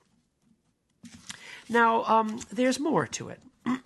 Now, 1.69 2.05
um, 2.05 2.41
there's 2.51 2.81
more 2.81 3.07
to 3.07 3.29
it. 3.29 3.41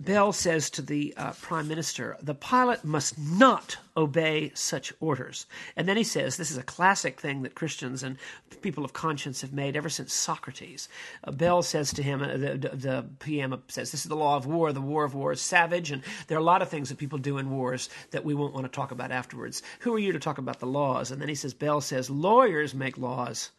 Bell 0.00 0.32
says 0.32 0.70
to 0.70 0.82
the 0.82 1.12
uh, 1.16 1.32
prime 1.32 1.66
minister, 1.66 2.16
the 2.22 2.34
pilot 2.34 2.84
must 2.84 3.18
not 3.18 3.78
obey 3.96 4.52
such 4.54 4.92
orders. 5.00 5.46
And 5.76 5.88
then 5.88 5.96
he 5.96 6.04
says, 6.04 6.36
this 6.36 6.52
is 6.52 6.56
a 6.56 6.62
classic 6.62 7.20
thing 7.20 7.42
that 7.42 7.56
Christians 7.56 8.04
and 8.04 8.16
people 8.62 8.84
of 8.84 8.92
conscience 8.92 9.40
have 9.40 9.52
made 9.52 9.76
ever 9.76 9.88
since 9.88 10.12
Socrates. 10.12 10.88
Uh, 11.24 11.32
Bell 11.32 11.62
says 11.62 11.92
to 11.94 12.02
him, 12.02 12.22
uh, 12.22 12.36
the, 12.36 12.70
the, 12.72 13.04
PM 13.18 13.60
says, 13.66 13.90
this 13.90 14.04
is 14.04 14.08
the 14.08 14.14
law 14.14 14.36
of 14.36 14.46
war. 14.46 14.72
The 14.72 14.80
war 14.80 15.02
of 15.02 15.14
war 15.14 15.32
is 15.32 15.40
savage. 15.40 15.90
And 15.90 16.02
there 16.28 16.38
are 16.38 16.40
a 16.40 16.44
lot 16.44 16.62
of 16.62 16.68
things 16.68 16.88
that 16.90 16.98
people 16.98 17.18
do 17.18 17.38
in 17.38 17.50
wars 17.50 17.88
that 18.12 18.24
we 18.24 18.34
won't 18.34 18.54
want 18.54 18.66
to 18.66 18.72
talk 18.72 18.92
about 18.92 19.10
afterwards. 19.10 19.62
Who 19.80 19.94
are 19.94 19.98
you 19.98 20.12
to 20.12 20.20
talk 20.20 20.38
about 20.38 20.60
the 20.60 20.66
laws? 20.66 21.10
And 21.10 21.20
then 21.20 21.28
he 21.28 21.34
says, 21.34 21.54
Bell 21.54 21.80
says, 21.80 22.08
lawyers 22.08 22.72
make 22.72 22.98
laws. 22.98 23.50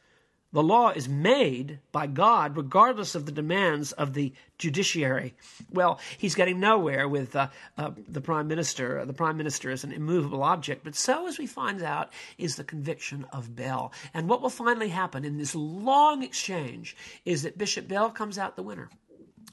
The 0.52 0.64
law 0.64 0.90
is 0.90 1.08
made 1.08 1.80
by 1.92 2.08
God 2.08 2.58
regardless 2.58 3.14
of 3.14 3.26
the 3.26 3.32
demands 3.32 3.92
of 3.92 4.14
the 4.14 4.34
judiciary. 4.58 5.36
Well, 5.72 6.00
he's 6.18 6.34
getting 6.34 6.60
nowhere 6.60 7.08
with 7.08 7.36
uh, 7.36 7.50
uh, 7.78 7.92
the 8.08 8.22
prime 8.22 8.48
minister. 8.48 9.06
The 9.06 9.14
prime 9.14 9.38
minister 9.38 9.70
is 9.70 9.84
an 9.84 9.92
immovable 9.92 10.42
object, 10.42 10.84
but 10.84 10.96
so, 10.96 11.28
as 11.28 11.38
we 11.38 11.46
find 11.46 11.84
out, 11.84 12.12
is 12.38 12.56
the 12.56 12.64
conviction 12.64 13.26
of 13.32 13.56
Bell. 13.56 13.94
And 14.14 14.28
what 14.28 14.42
will 14.42 14.50
finally 14.50 14.90
happen 14.90 15.24
in 15.24 15.38
this 15.38 15.54
long 15.54 16.24
exchange 16.24 16.96
is 17.26 17.44
that 17.44 17.58
Bishop 17.58 17.88
Bell 17.88 18.10
comes 18.10 18.40
out 18.40 18.56
the 18.56 18.64
winner 18.64 18.90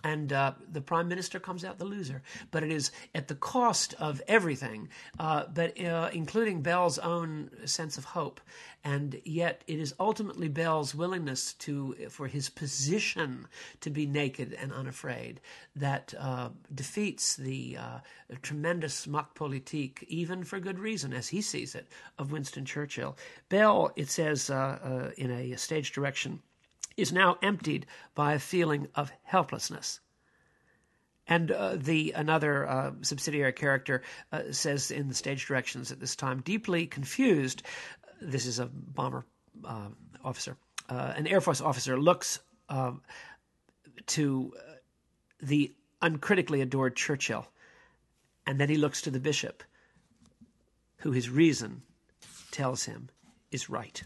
and 0.04 0.32
uh, 0.32 0.52
the 0.70 0.80
prime 0.80 1.08
minister 1.08 1.40
comes 1.40 1.64
out 1.64 1.78
the 1.78 1.84
loser. 1.84 2.22
But 2.50 2.62
it 2.62 2.70
is 2.70 2.90
at 3.14 3.28
the 3.28 3.34
cost 3.34 3.94
of 3.98 4.22
everything, 4.28 4.88
uh, 5.18 5.44
but 5.52 5.80
uh, 5.80 6.10
including 6.12 6.62
Bell's 6.62 6.98
own 6.98 7.50
sense 7.64 7.98
of 7.98 8.04
hope. 8.04 8.40
And 8.84 9.20
yet, 9.24 9.64
it 9.66 9.80
is 9.80 9.94
ultimately 9.98 10.48
Bell's 10.48 10.94
willingness 10.94 11.54
to, 11.54 11.96
for 12.08 12.28
his 12.28 12.48
position 12.48 13.48
to 13.80 13.90
be 13.90 14.06
naked 14.06 14.52
and 14.52 14.72
unafraid, 14.72 15.40
that 15.74 16.14
uh, 16.18 16.50
defeats 16.72 17.34
the 17.34 17.78
uh, 17.78 17.98
tremendous 18.42 19.06
Machtpolitik, 19.06 20.04
even 20.04 20.44
for 20.44 20.60
good 20.60 20.78
reason, 20.78 21.12
as 21.12 21.28
he 21.28 21.40
sees 21.40 21.74
it, 21.74 21.88
of 22.16 22.30
Winston 22.30 22.64
Churchill. 22.64 23.16
Bell, 23.48 23.92
it 23.96 24.08
says 24.08 24.50
uh, 24.50 25.10
in 25.16 25.32
a 25.32 25.56
stage 25.56 25.90
direction 25.90 26.40
is 26.96 27.12
now 27.12 27.36
emptied 27.42 27.86
by 28.14 28.34
a 28.34 28.38
feeling 28.38 28.88
of 28.94 29.12
helplessness. 29.22 30.00
And 31.28 31.50
uh, 31.50 31.76
the 31.76 32.12
another 32.12 32.68
uh, 32.68 32.92
subsidiary 33.02 33.52
character 33.52 34.02
uh, 34.32 34.52
says 34.52 34.90
in 34.90 35.08
the 35.08 35.14
stage 35.14 35.46
directions 35.46 35.90
at 35.90 35.98
this 35.98 36.14
time, 36.14 36.40
deeply 36.40 36.86
confused. 36.86 37.62
This 38.20 38.46
is 38.46 38.60
a 38.60 38.66
bomber 38.66 39.24
uh, 39.64 39.88
officer, 40.24 40.56
uh, 40.88 41.14
an 41.16 41.26
Air 41.26 41.40
Force 41.40 41.60
officer 41.60 41.98
looks 41.98 42.40
um, 42.68 43.02
to 44.06 44.52
uh, 44.56 44.72
the 45.40 45.74
uncritically 46.00 46.60
adored 46.60 46.96
Churchill, 46.96 47.46
and 48.46 48.60
then 48.60 48.68
he 48.68 48.76
looks 48.76 49.02
to 49.02 49.10
the 49.10 49.20
bishop, 49.20 49.62
who 50.98 51.12
his 51.12 51.28
reason 51.28 51.82
tells 52.50 52.84
him 52.84 53.08
is 53.50 53.68
right. 53.68 54.02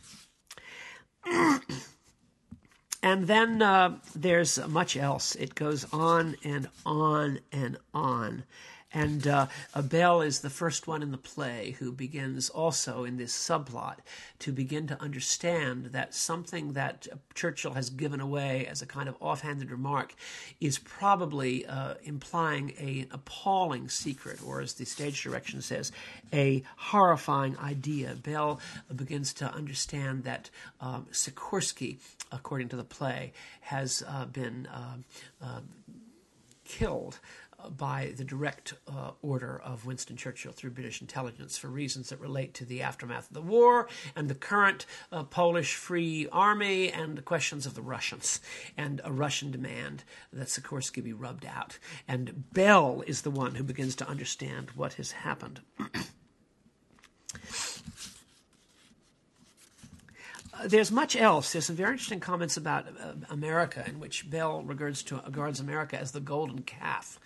And 3.02 3.26
then 3.26 3.62
uh, 3.62 3.98
there's 4.14 4.58
much 4.68 4.96
else. 4.96 5.34
It 5.34 5.54
goes 5.54 5.86
on 5.92 6.36
and 6.44 6.68
on 6.84 7.40
and 7.50 7.78
on. 7.94 8.44
And 8.92 9.26
uh, 9.26 9.46
Bell 9.84 10.20
is 10.20 10.40
the 10.40 10.50
first 10.50 10.88
one 10.88 11.02
in 11.02 11.12
the 11.12 11.18
play 11.18 11.76
who 11.78 11.92
begins 11.92 12.50
also 12.50 13.04
in 13.04 13.18
this 13.18 13.32
subplot 13.32 13.98
to 14.40 14.52
begin 14.52 14.88
to 14.88 15.00
understand 15.00 15.86
that 15.86 16.12
something 16.12 16.72
that 16.72 17.06
Churchill 17.34 17.74
has 17.74 17.90
given 17.90 18.20
away 18.20 18.66
as 18.66 18.82
a 18.82 18.86
kind 18.86 19.08
of 19.08 19.16
offhanded 19.20 19.70
remark 19.70 20.14
is 20.60 20.78
probably 20.78 21.64
uh, 21.66 21.94
implying 22.02 22.72
a, 22.80 23.00
an 23.00 23.06
appalling 23.12 23.88
secret, 23.88 24.40
or 24.44 24.60
as 24.60 24.74
the 24.74 24.84
stage 24.84 25.22
direction 25.22 25.62
says, 25.62 25.92
a 26.32 26.62
horrifying 26.76 27.56
idea. 27.58 28.16
Bell 28.16 28.60
begins 28.94 29.32
to 29.34 29.46
understand 29.52 30.24
that 30.24 30.50
um, 30.80 31.06
Sikorski, 31.12 31.98
according 32.32 32.68
to 32.70 32.76
the 32.76 32.84
play, 32.84 33.32
has 33.60 34.02
uh, 34.08 34.24
been 34.26 34.66
uh, 34.66 34.96
uh, 35.42 35.60
killed 36.64 37.20
by 37.68 38.12
the 38.16 38.24
direct 38.24 38.74
uh, 38.88 39.12
order 39.22 39.60
of 39.64 39.86
Winston 39.86 40.16
Churchill 40.16 40.52
through 40.52 40.70
British 40.70 41.00
intelligence 41.00 41.58
for 41.58 41.68
reasons 41.68 42.08
that 42.08 42.20
relate 42.20 42.54
to 42.54 42.64
the 42.64 42.82
aftermath 42.82 43.28
of 43.28 43.34
the 43.34 43.42
war 43.42 43.88
and 44.16 44.28
the 44.28 44.34
current 44.34 44.86
uh, 45.12 45.24
Polish 45.24 45.74
Free 45.74 46.28
Army 46.32 46.90
and 46.90 47.16
the 47.16 47.22
questions 47.22 47.66
of 47.66 47.74
the 47.74 47.82
Russians 47.82 48.40
and 48.76 49.00
a 49.04 49.12
Russian 49.12 49.50
demand 49.50 50.04
that 50.32 50.48
Sikorski 50.48 51.02
be 51.02 51.12
rubbed 51.12 51.46
out. 51.46 51.78
And 52.06 52.52
Bell 52.52 53.02
is 53.06 53.22
the 53.22 53.30
one 53.30 53.56
who 53.56 53.64
begins 53.64 53.94
to 53.96 54.08
understand 54.08 54.70
what 54.72 54.94
has 54.94 55.12
happened. 55.12 55.60
there's 60.66 60.90
much 60.90 61.16
else. 61.16 61.52
There's 61.52 61.66
some 61.66 61.76
very 61.76 61.92
interesting 61.92 62.20
comments 62.20 62.56
about 62.56 62.86
uh, 62.88 63.12
America, 63.30 63.84
in 63.86 64.00
which 64.00 64.28
Bell 64.30 64.62
regards 64.62 65.02
to 65.04 65.22
regards 65.24 65.60
America 65.60 65.98
as 65.98 66.12
the 66.12 66.20
golden 66.20 66.62
calf. 66.62 67.18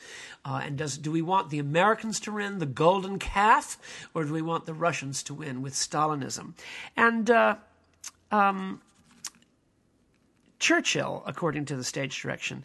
Uh, 0.45 0.61
and 0.65 0.77
does 0.77 0.99
do 0.99 1.11
we 1.11 1.23
want 1.23 1.51
the 1.51 1.59
Americans 1.59 2.21
to 2.21 2.33
win 2.33 2.59
the 2.59 2.67
golden 2.67 3.19
calf, 3.19 3.79
or 4.15 4.25
do 4.25 4.33
we 4.33 4.43
want 4.43 4.67
the 4.67 4.75
Russians 4.75 5.23
to 5.25 5.35
win 5.35 5.63
with 5.63 5.75
Stalinism? 5.75 6.55
And 6.97 7.31
uh, 7.31 7.57
um, 8.31 8.83
Churchill, 10.59 11.23
according 11.27 11.67
to 11.67 11.77
the 11.77 11.85
stage 11.85 12.21
direction, 12.21 12.65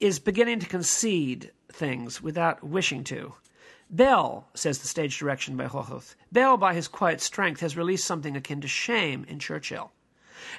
is 0.00 0.18
beginning 0.18 0.60
to 0.60 0.66
concede 0.66 1.50
things 1.72 2.22
without 2.22 2.62
wishing 2.62 3.04
to. 3.04 3.34
Bell, 3.90 4.48
says 4.54 4.78
the 4.78 4.88
stage 4.88 5.18
direction 5.18 5.56
by 5.56 5.66
Hochhuth, 5.66 6.14
Bell, 6.32 6.56
by 6.56 6.74
his 6.74 6.88
quiet 6.88 7.20
strength, 7.20 7.60
has 7.60 7.76
released 7.76 8.06
something 8.06 8.36
akin 8.36 8.60
to 8.60 8.68
shame 8.68 9.24
in 9.28 9.38
Churchill. 9.38 9.92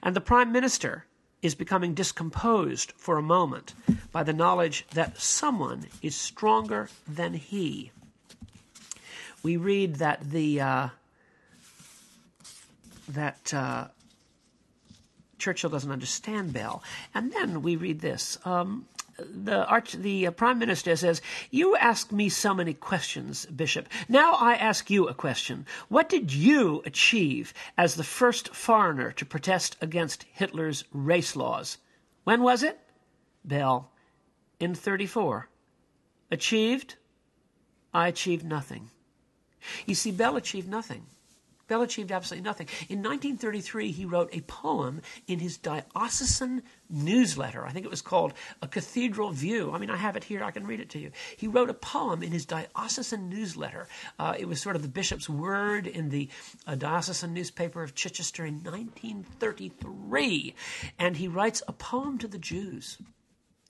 And 0.02 0.16
the 0.16 0.22
Prime 0.22 0.52
Minister 0.52 1.06
is 1.42 1.56
becoming 1.56 1.94
discomposed 1.94 2.92
for 2.98 3.18
a 3.18 3.22
moment 3.22 3.74
by 4.12 4.24
the 4.24 4.34
knowledge 4.34 4.86
that 4.94 5.20
someone 5.20 5.86
is 6.02 6.16
stronger 6.16 6.90
than 7.08 7.34
he. 7.34 7.92
We 9.44 9.58
read 9.58 9.96
that 9.98 10.22
the 10.32 10.60
uh, 10.62 10.90
that 13.10 13.54
uh, 13.54 13.88
Churchill 15.38 15.70
doesn't 15.70 15.92
understand 15.92 16.52
Bell, 16.52 16.82
and 17.14 17.32
then 17.32 17.62
we 17.62 17.76
read 17.76 18.00
this. 18.00 18.40
Um, 18.44 18.88
the 19.18 19.66
arch, 19.66 19.94
the 19.94 20.28
uh, 20.28 20.32
prime 20.32 20.60
minister 20.60 20.96
says, 20.96 21.22
"You 21.50 21.76
ask 21.76 22.12
me 22.12 22.30
so 22.30 22.54
many 22.54 22.74
questions, 22.74 23.46
Bishop. 23.46 23.88
Now 24.10 24.34
I 24.34 24.56
ask 24.56 24.90
you 24.90 25.08
a 25.08 25.14
question. 25.14 25.66
What 25.88 26.10
did 26.10 26.34
you 26.34 26.82
achieve 26.86 27.54
as 27.78 27.96
the 27.96 28.04
first 28.04 28.54
foreigner 28.54 29.12
to 29.14 29.26
protest 29.26 29.78
against 29.82 30.24
Hitler's 30.24 30.84
race 30.92 31.36
laws? 31.36 31.78
When 32.24 32.42
was 32.42 32.64
it?" 32.64 32.80
Bell, 33.44 33.92
in 34.60 34.76
34. 34.76 35.50
Achieved? 36.32 36.96
I 37.94 38.08
achieved 38.08 38.44
nothing. 38.44 38.90
You 39.86 39.96
see, 39.96 40.12
Bell 40.12 40.36
achieved 40.36 40.68
nothing. 40.68 41.06
Bell 41.68 41.82
achieved 41.82 42.12
absolutely 42.12 42.44
nothing. 42.44 42.68
In 42.90 43.00
1933, 43.00 43.92
he 43.92 44.06
wrote 44.06 44.30
a 44.32 44.42
poem 44.42 45.02
in 45.28 45.40
his 45.40 45.58
diocesan 45.58 46.62
newsletter. 46.90 47.66
I 47.66 47.72
think 47.72 47.86
it 47.86 47.90
was 47.90 48.04
called 48.04 48.34
A 48.62 48.68
Cathedral 48.68 49.32
View. 49.32 49.72
I 49.72 49.80
mean, 49.80 49.90
I 49.90 49.98
have 49.98 50.16
it 50.16 50.24
here, 50.24 50.44
I 50.44 50.52
can 50.52 50.68
read 50.68 50.80
it 50.80 50.90
to 50.92 51.00
you. 51.00 51.12
He 51.38 51.48
wrote 51.48 51.72
a 51.72 51.74
poem 51.74 52.22
in 52.22 52.32
his 52.32 52.46
diocesan 52.46 53.30
newsletter. 53.30 53.88
Uh, 54.20 54.36
it 54.38 54.48
was 54.48 54.62
sort 54.62 54.76
of 54.76 54.84
the 54.84 54.88
bishop's 54.88 55.28
word 55.28 55.88
in 55.88 56.10
the 56.10 56.30
uh, 56.68 56.76
diocesan 56.76 57.34
newspaper 57.34 57.82
of 57.82 57.96
Chichester 57.96 58.46
in 58.46 58.64
1933. 58.64 60.54
And 61.00 61.18
he 61.18 61.28
writes 61.28 61.64
a 61.68 61.74
poem 61.74 62.20
to 62.20 62.28
the 62.28 62.38
Jews. 62.38 63.00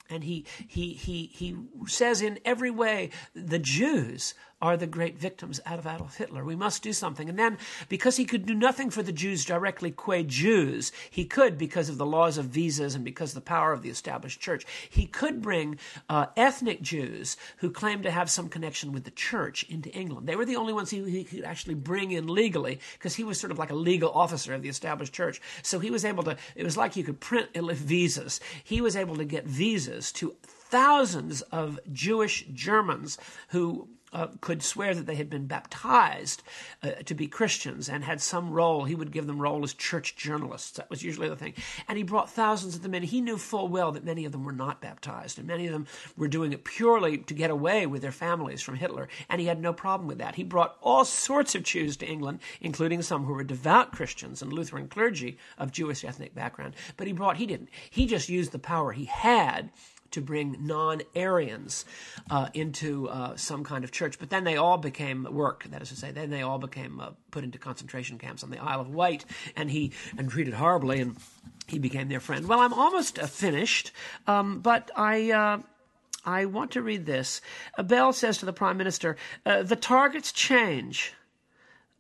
And 0.10 0.24
he, 0.24 0.46
he, 0.68 0.94
he, 0.94 1.32
he 1.34 1.56
says 1.88 2.22
in 2.22 2.40
every 2.46 2.70
way, 2.70 3.10
the 3.34 3.60
Jews 3.60 4.36
are 4.66 4.76
the 4.76 4.88
great 4.88 5.16
victims 5.16 5.62
out 5.64 5.78
of 5.78 5.86
Adolf 5.86 6.18
Hitler. 6.18 6.44
We 6.44 6.56
must 6.56 6.82
do 6.82 6.92
something. 6.92 7.30
And 7.30 7.38
then, 7.38 7.60
because 7.88 8.18
he 8.18 8.26
could 8.26 8.48
do 8.48 8.56
nothing 8.56 8.90
for 8.90 9.04
the 9.04 9.12
Jews 9.12 9.46
directly, 9.46 9.92
qua 9.92 10.24
Jews, 10.24 10.92
he 11.12 11.24
could, 11.24 11.56
because 11.56 11.88
of 11.88 12.00
the 12.00 12.06
laws 12.06 12.40
of 12.40 12.46
visas 12.46 12.96
and 12.96 13.06
because 13.06 13.30
of 13.30 13.36
the 13.36 13.42
power 13.42 13.74
of 13.74 13.84
the 13.84 13.92
established 13.92 14.42
church, 14.42 14.66
he 14.90 15.06
could 15.06 15.40
bring 15.40 15.78
uh, 16.10 16.26
ethnic 16.36 16.82
Jews 16.82 17.38
who 17.58 17.70
claimed 17.70 18.02
to 18.04 18.12
have 18.12 18.28
some 18.28 18.50
connection 18.50 18.92
with 18.92 19.04
the 19.04 19.12
church 19.12 19.64
into 19.70 19.92
England. 19.92 20.26
They 20.26 20.36
were 20.36 20.46
the 20.46 20.56
only 20.56 20.74
ones 20.74 20.90
he, 20.90 21.08
he 21.12 21.24
could 21.24 21.44
actually 21.44 21.76
bring 21.76 22.12
in 22.12 22.28
legally 22.28 22.80
because 22.94 23.14
he 23.14 23.24
was 23.24 23.40
sort 23.40 23.52
of 23.52 23.60
like 23.60 23.70
a 23.70 23.76
legal 23.76 24.10
officer 24.12 24.56
of 24.56 24.64
the 24.64 24.70
established 24.70 25.14
church. 25.14 25.40
So 25.62 25.78
he 25.78 25.92
was 25.92 26.04
able 26.04 26.24
to, 26.24 26.38
it 26.56 26.64
was 26.64 26.76
like 26.76 26.96
you 26.96 27.04
could 27.04 27.20
print 27.20 27.54
visas. 27.54 28.40
He 28.64 28.82
was 28.82 28.96
able 28.96 29.16
to 29.18 29.26
get 29.26 29.46
visas 29.46 30.12
to 30.14 30.36
thousands 30.44 31.42
of 31.44 31.80
Jewish 31.94 32.46
Germans 32.52 33.20
who 33.50 33.88
uh, 34.16 34.28
could 34.40 34.64
swear 34.64 34.96
that 34.96 35.06
they 35.06 35.16
had 35.16 35.30
been 35.30 35.46
baptized 35.46 36.42
uh, 36.82 36.92
to 37.04 37.14
be 37.14 37.28
Christians 37.28 37.90
and 37.90 38.02
had 38.02 38.22
some 38.22 38.50
role. 38.50 38.86
He 38.86 38.96
would 38.96 39.12
give 39.12 39.28
them 39.28 39.42
role 39.42 39.62
as 39.66 39.74
church 39.74 40.16
journalists. 40.16 40.72
That 40.78 40.90
was 40.90 41.04
usually 41.04 41.28
the 41.28 41.36
thing. 41.36 41.54
And 41.90 41.98
he 41.98 42.04
brought 42.04 42.30
thousands 42.30 42.78
of 42.78 42.82
them 42.82 42.96
in. 42.96 43.04
He 43.04 43.20
knew 43.20 43.38
full 43.38 43.68
well 43.68 43.92
that 43.92 44.06
many 44.06 44.24
of 44.24 44.32
them 44.32 44.46
were 44.46 44.54
not 44.54 44.80
baptized, 44.80 45.38
and 45.38 45.46
many 45.46 45.68
of 45.68 45.74
them 45.74 45.86
were 46.16 46.30
doing 46.30 46.54
it 46.54 46.64
purely 46.64 47.18
to 47.18 47.34
get 47.34 47.50
away 47.50 47.86
with 47.86 48.02
their 48.02 48.14
families 48.14 48.62
from 48.62 48.76
Hitler. 48.76 49.10
And 49.30 49.42
he 49.42 49.48
had 49.48 49.60
no 49.60 49.74
problem 49.74 50.08
with 50.08 50.20
that. 50.20 50.36
He 50.36 50.44
brought 50.44 50.78
all 50.82 51.04
sorts 51.04 51.54
of 51.54 51.64
Jews 51.64 51.98
to 51.98 52.08
England, 52.08 52.40
including 52.62 53.02
some 53.02 53.26
who 53.26 53.34
were 53.34 53.44
devout 53.44 53.92
Christians 53.92 54.42
and 54.42 54.54
Lutheran 54.54 54.88
clergy 54.88 55.38
of 55.58 55.74
Jewish 55.74 56.06
ethnic 56.06 56.34
background. 56.34 56.76
But 56.96 57.08
he 57.08 57.14
brought, 57.14 57.36
he 57.36 57.46
didn't. 57.46 57.70
He 57.90 58.06
just 58.06 58.30
used 58.30 58.54
the 58.54 58.60
power 58.60 58.94
he 58.94 59.06
had 59.06 59.72
to 60.12 60.22
bring 60.22 60.58
non 60.60 61.02
Aryans 61.16 61.86
uh, 62.30 62.50
into 62.54 63.10
uh, 63.10 63.36
some 63.36 63.64
kind 63.64 63.84
of 63.84 63.92
church. 63.92 64.20
But 64.20 64.30
then 64.30 64.44
they 64.44 64.58
all 64.58 64.78
became 64.78 65.28
work, 65.30 65.66
that 65.66 65.82
is 65.82 65.90
to 65.90 65.96
say, 65.96 66.12
then 66.12 66.30
they 66.30 66.42
all 66.42 66.60
became 66.60 67.00
uh, 67.00 67.12
put 67.32 67.44
into 67.44 67.58
concentration 67.58 68.18
camps 68.18 68.44
on 68.44 68.50
the 68.50 68.60
Isle 68.60 68.82
of 68.82 68.90
Wight, 68.90 69.26
and 69.56 69.70
he 69.70 69.92
and 70.18 70.30
treated 70.30 70.54
horribly, 70.54 71.00
and 71.02 71.18
he 71.68 71.80
became 71.80 72.10
their 72.10 72.20
friend. 72.20 72.48
Well, 72.48 72.60
I'm 72.60 72.74
almost 72.74 73.20
uh, 73.20 73.28
finished, 73.28 73.92
um, 74.28 74.60
but 74.60 74.92
I. 74.96 75.32
Uh, 75.32 75.58
I 76.28 76.46
want 76.46 76.72
to 76.72 76.82
read 76.82 77.06
this. 77.06 77.40
Bell 77.78 78.12
says 78.12 78.40
to 78.40 78.48
the 78.48 78.52
Prime 78.52 78.78
Minister, 78.78 79.16
uh, 79.46 79.62
The 79.62 79.76
targets 79.76 80.32
change, 80.32 81.14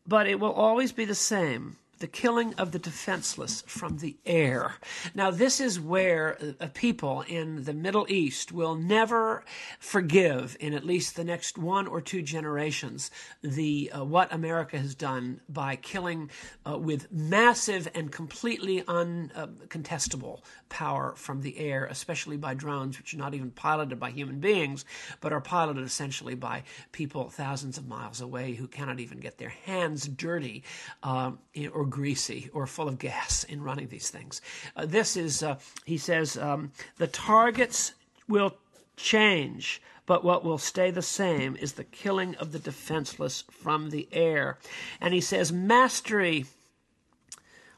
but 0.07 0.25
it 0.25 0.39
will 0.39 0.51
always 0.51 0.91
be 0.91 1.05
the 1.05 1.13
same 1.13 1.77
the 1.99 2.08
killing 2.08 2.53
of 2.55 2.71
the 2.71 2.79
defenseless 2.79 3.63
from 3.67 3.97
the 3.97 4.17
air. 4.25 4.75
Now, 5.13 5.31
this 5.31 5.60
is 5.60 5.79
where 5.79 6.38
uh, 6.60 6.67
people 6.73 7.21
in 7.27 7.63
the 7.63 7.73
Middle 7.73 8.05
East 8.10 8.51
will 8.51 8.75
never 8.75 9.43
forgive, 9.79 10.58
in 10.60 10.73
at 10.73 10.86
least 10.86 11.15
the 11.15 11.23
next 11.23 11.58
one 11.58 11.88
or 11.88 12.01
two 12.01 12.21
generations, 12.21 13.12
the 13.41 13.91
uh, 13.91 14.03
what 14.03 14.34
America 14.34 14.77
has 14.77 14.95
done 14.95 15.41
by 15.47 15.75
killing 15.75 16.29
uh, 16.69 16.77
with 16.77 17.12
massive 17.12 17.88
and 17.95 18.12
completely 18.12 18.81
uncontestable 18.84 20.41
power 20.69 21.13
from 21.15 21.41
the 21.41 21.58
air, 21.58 21.86
especially 21.86 22.38
by 22.38 22.53
drones, 22.53 22.97
which 22.97 23.13
are 23.13 23.17
not 23.17 23.34
even 23.34 23.51
piloted 23.51 23.99
by 23.99 24.12
human 24.12 24.39
beings, 24.39 24.86
but 25.21 25.31
are 25.31 25.41
piloted 25.41 25.84
essentially 25.84 26.36
by 26.36 26.63
people 26.91 27.29
thousands 27.29 27.77
of 27.77 27.88
miles 27.88 28.21
away 28.21 28.53
who 28.53 28.67
cannot 28.67 28.99
even 28.99 29.19
get 29.19 29.38
their 29.38 29.49
hands 29.49 30.08
dirty 30.08 30.63
uh, 31.03 31.31
or 31.71 31.85
or 31.86 31.89
greasy 31.89 32.50
or 32.54 32.65
full 32.65 32.88
of 32.88 32.98
gas 32.98 33.43
in 33.43 33.62
running 33.62 33.88
these 33.88 34.10
things. 34.10 34.41
Uh, 34.76 34.86
this 34.86 35.15
is, 35.15 35.43
uh, 35.43 35.58
he 35.86 35.98
says, 35.98 36.38
um, 36.38 36.71
the 36.98 37.08
targets 37.08 37.93
will 38.28 38.58
change, 38.98 39.82
but 40.06 40.24
what 40.24 40.43
will 40.43 40.58
stay 40.58 40.89
the 40.89 41.02
same 41.02 41.56
is 41.56 41.74
the 41.74 41.84
killing 41.84 42.36
of 42.36 42.52
the 42.52 42.60
defenseless 42.60 43.43
from 43.52 43.91
the 43.91 44.08
air. 44.12 44.58
And 45.00 45.13
he 45.13 45.21
says, 45.21 45.52
mastery 45.52 46.45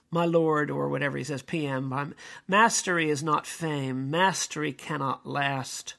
my 0.10 0.24
lord, 0.24 0.72
or 0.72 0.88
whatever 0.88 1.18
he 1.18 1.24
says, 1.26 1.42
PM, 1.42 2.16
mastery 2.48 3.10
is 3.10 3.22
not 3.22 3.46
fame, 3.46 4.10
mastery 4.10 4.72
cannot 4.72 5.28
last. 5.28 5.96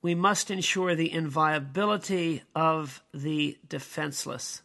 We 0.00 0.14
must 0.14 0.48
ensure 0.48 0.94
the 0.94 1.12
inviolability 1.12 2.44
of 2.54 3.02
the 3.12 3.58
defenseless. 3.68 4.62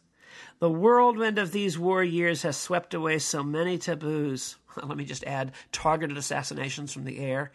The 0.58 0.70
whirlwind 0.70 1.38
of 1.38 1.52
these 1.52 1.78
war 1.78 2.02
years 2.02 2.42
has 2.42 2.56
swept 2.56 2.94
away 2.94 3.18
so 3.18 3.42
many 3.42 3.78
taboos. 3.78 4.56
Let 4.82 4.96
me 4.96 5.04
just 5.04 5.24
add 5.24 5.52
targeted 5.72 6.16
assassinations 6.16 6.92
from 6.92 7.04
the 7.04 7.18
air. 7.18 7.52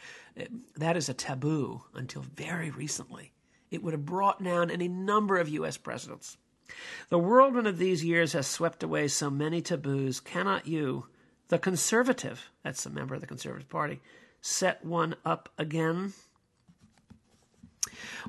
That 0.76 0.98
is 0.98 1.10
a 1.10 1.14
taboo 1.14 1.84
until 1.94 2.22
very 2.22 2.70
recently. 2.70 3.34
It 3.72 3.84
would 3.84 3.94
have 3.94 4.06
brought 4.06 4.44
down 4.44 4.72
any 4.72 4.88
number 4.88 5.38
of 5.38 5.50
U.S. 5.50 5.78
presidents. 5.78 6.38
The 7.10 7.20
whirlwind 7.20 7.68
of 7.68 7.78
these 7.78 8.04
years 8.04 8.34
has 8.34 8.48
swept 8.48 8.84
away 8.84 9.08
so 9.08 9.30
many 9.30 9.62
taboos. 9.62 10.20
Cannot 10.20 10.68
you, 10.68 11.08
the 11.48 11.58
conservative, 11.58 12.50
that's 12.64 12.86
a 12.86 12.90
member 12.90 13.16
of 13.16 13.22
the 13.22 13.28
Conservative 13.28 13.70
Party, 13.70 14.02
set 14.42 14.84
one 14.84 15.16
up 15.26 15.50
again? 15.58 16.14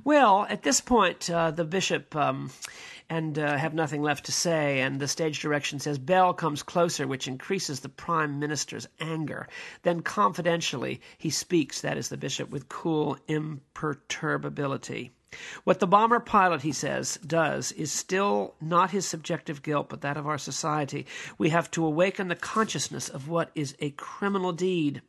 Well, 0.05 0.47
at 0.49 0.63
this 0.63 0.81
point, 0.81 1.29
uh, 1.31 1.51
the 1.51 1.65
bishop 1.65 2.15
um, 2.17 2.51
and 3.11 3.39
uh, 3.39 3.57
have 3.57 3.75
nothing 3.75 4.03
left 4.03 4.27
to 4.27 4.33
say, 4.33 4.81
and 4.81 5.01
the 5.01 5.09
stage 5.09 5.41
direction 5.41 5.79
says 5.79 5.99
Bell 5.99 6.35
comes 6.35 6.63
closer, 6.63 7.07
which 7.07 7.27
increases 7.27 7.81
the 7.81 7.89
prime 7.89 8.39
minister's 8.39 8.87
anger. 9.01 9.49
Then, 9.83 10.03
confidentially, 10.03 11.01
he 11.17 11.31
speaks, 11.31 11.81
that 11.81 11.97
is, 11.97 12.09
the 12.09 12.17
bishop, 12.17 12.51
with 12.51 12.69
cool 12.69 13.17
imperturbability. 13.27 15.13
What 15.65 15.81
the 15.81 15.87
bomber 15.87 16.21
pilot, 16.21 16.63
he 16.63 16.73
says, 16.73 17.19
does 17.27 17.73
is 17.73 17.93
still 17.93 18.55
not 18.61 18.91
his 18.91 19.07
subjective 19.07 19.63
guilt, 19.63 19.89
but 19.91 20.01
that 20.01 20.17
of 20.17 20.27
our 20.27 20.39
society. 20.39 21.07
We 21.37 21.51
have 21.51 21.71
to 21.73 21.85
awaken 21.85 22.29
the 22.29 22.37
consciousness 22.37 23.09
of 23.09 23.29
what 23.29 23.51
is 23.55 23.77
a 23.79 23.91
criminal 23.91 24.53
deed. 24.53 25.03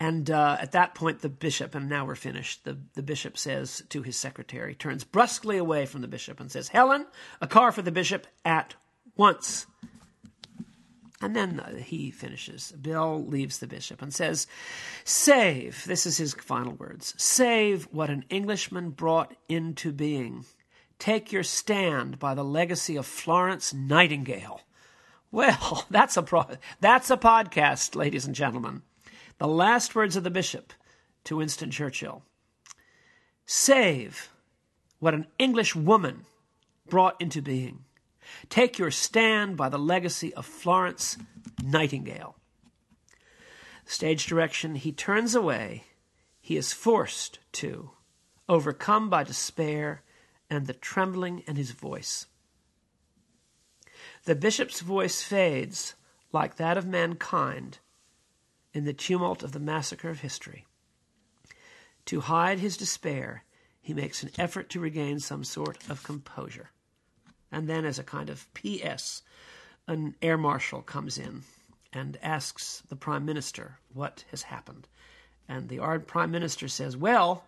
And 0.00 0.30
uh, 0.30 0.58
at 0.60 0.72
that 0.72 0.94
point, 0.94 1.20
the 1.20 1.28
bishop, 1.28 1.74
and 1.74 1.88
now 1.88 2.06
we're 2.06 2.14
finished, 2.14 2.64
the, 2.64 2.78
the 2.94 3.02
bishop 3.02 3.36
says 3.36 3.82
to 3.88 4.02
his 4.02 4.16
secretary, 4.16 4.74
turns 4.74 5.02
brusquely 5.02 5.58
away 5.58 5.86
from 5.86 6.02
the 6.02 6.08
bishop 6.08 6.38
and 6.38 6.52
says, 6.52 6.68
Helen, 6.68 7.06
a 7.40 7.48
car 7.48 7.72
for 7.72 7.82
the 7.82 7.90
bishop 7.90 8.26
at 8.44 8.76
once. 9.16 9.66
And 11.20 11.34
then 11.34 11.58
uh, 11.58 11.76
he 11.76 12.12
finishes. 12.12 12.72
Bill 12.80 13.24
leaves 13.24 13.58
the 13.58 13.66
bishop 13.66 14.00
and 14.00 14.14
says, 14.14 14.46
Save, 15.02 15.84
this 15.84 16.06
is 16.06 16.16
his 16.16 16.32
final 16.34 16.74
words, 16.74 17.14
save 17.16 17.88
what 17.90 18.08
an 18.08 18.24
Englishman 18.30 18.90
brought 18.90 19.34
into 19.48 19.92
being. 19.92 20.44
Take 21.00 21.32
your 21.32 21.42
stand 21.42 22.20
by 22.20 22.34
the 22.34 22.44
legacy 22.44 22.94
of 22.94 23.06
Florence 23.06 23.74
Nightingale. 23.74 24.60
Well, 25.32 25.86
that's 25.90 26.16
a 26.16 26.22
pro- 26.22 26.56
that's 26.80 27.10
a 27.10 27.16
podcast, 27.16 27.96
ladies 27.96 28.26
and 28.26 28.34
gentlemen. 28.34 28.82
The 29.38 29.48
last 29.48 29.94
words 29.94 30.16
of 30.16 30.24
the 30.24 30.30
bishop 30.30 30.72
to 31.24 31.36
Winston 31.36 31.70
Churchill 31.70 32.22
Save 33.46 34.30
what 34.98 35.14
an 35.14 35.28
English 35.38 35.76
woman 35.76 36.26
brought 36.88 37.20
into 37.20 37.40
being. 37.40 37.84
Take 38.48 38.78
your 38.78 38.90
stand 38.90 39.56
by 39.56 39.68
the 39.68 39.78
legacy 39.78 40.34
of 40.34 40.44
Florence 40.44 41.16
Nightingale. 41.62 42.36
Stage 43.84 44.26
direction 44.26 44.74
He 44.74 44.92
turns 44.92 45.34
away. 45.34 45.84
He 46.40 46.56
is 46.56 46.72
forced 46.72 47.38
to, 47.52 47.92
overcome 48.48 49.08
by 49.08 49.22
despair 49.22 50.02
and 50.50 50.66
the 50.66 50.74
trembling 50.74 51.40
in 51.46 51.56
his 51.56 51.70
voice. 51.70 52.26
The 54.24 54.34
bishop's 54.34 54.80
voice 54.80 55.22
fades 55.22 55.94
like 56.32 56.56
that 56.56 56.76
of 56.76 56.86
mankind 56.86 57.78
in 58.72 58.84
the 58.84 58.92
tumult 58.92 59.42
of 59.42 59.52
the 59.52 59.60
massacre 59.60 60.10
of 60.10 60.20
history. 60.20 60.66
To 62.06 62.20
hide 62.20 62.58
his 62.58 62.76
despair, 62.76 63.44
he 63.80 63.94
makes 63.94 64.22
an 64.22 64.30
effort 64.38 64.70
to 64.70 64.80
regain 64.80 65.18
some 65.18 65.44
sort 65.44 65.78
of 65.88 66.02
composure. 66.02 66.70
And 67.50 67.68
then, 67.68 67.84
as 67.84 67.98
a 67.98 68.04
kind 68.04 68.28
of 68.28 68.52
P.S., 68.54 69.22
an 69.86 70.14
air 70.20 70.36
marshal 70.36 70.82
comes 70.82 71.16
in 71.16 71.42
and 71.92 72.18
asks 72.22 72.82
the 72.88 72.96
prime 72.96 73.24
minister 73.24 73.78
what 73.92 74.24
has 74.30 74.42
happened. 74.42 74.88
And 75.48 75.68
the 75.68 76.02
prime 76.06 76.30
minister 76.30 76.68
says, 76.68 76.96
Well, 76.96 77.44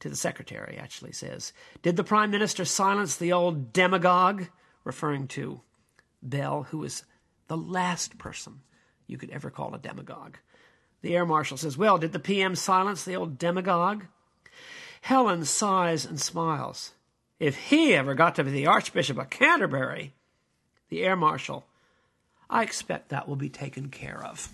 to 0.00 0.08
the 0.08 0.16
secretary, 0.16 0.76
actually 0.78 1.12
says, 1.12 1.52
Did 1.82 1.96
the 1.96 2.04
prime 2.04 2.30
minister 2.30 2.64
silence 2.64 3.16
the 3.16 3.32
old 3.32 3.72
demagogue? 3.72 4.46
Referring 4.84 5.28
to 5.28 5.62
Bell, 6.22 6.64
who 6.64 6.78
was 6.78 7.04
the 7.48 7.56
last 7.56 8.18
person 8.18 8.60
you 9.06 9.18
could 9.18 9.30
ever 9.30 9.50
call 9.50 9.74
a 9.74 9.78
demagogue. 9.78 10.36
The 11.02 11.14
air 11.14 11.26
marshal 11.26 11.56
says, 11.56 11.76
Well, 11.76 11.98
did 11.98 12.12
the 12.12 12.18
PM 12.18 12.56
silence 12.56 13.04
the 13.04 13.16
old 13.16 13.38
demagogue? 13.38 14.04
Helen 15.02 15.44
sighs 15.44 16.06
and 16.06 16.20
smiles. 16.20 16.92
If 17.38 17.56
he 17.56 17.94
ever 17.94 18.14
got 18.14 18.36
to 18.36 18.44
be 18.44 18.50
the 18.50 18.66
Archbishop 18.66 19.18
of 19.18 19.28
Canterbury, 19.28 20.14
the 20.88 21.02
air 21.02 21.16
marshal, 21.16 21.66
I 22.48 22.62
expect 22.62 23.10
that 23.10 23.28
will 23.28 23.36
be 23.36 23.50
taken 23.50 23.90
care 23.90 24.24
of. 24.24 24.48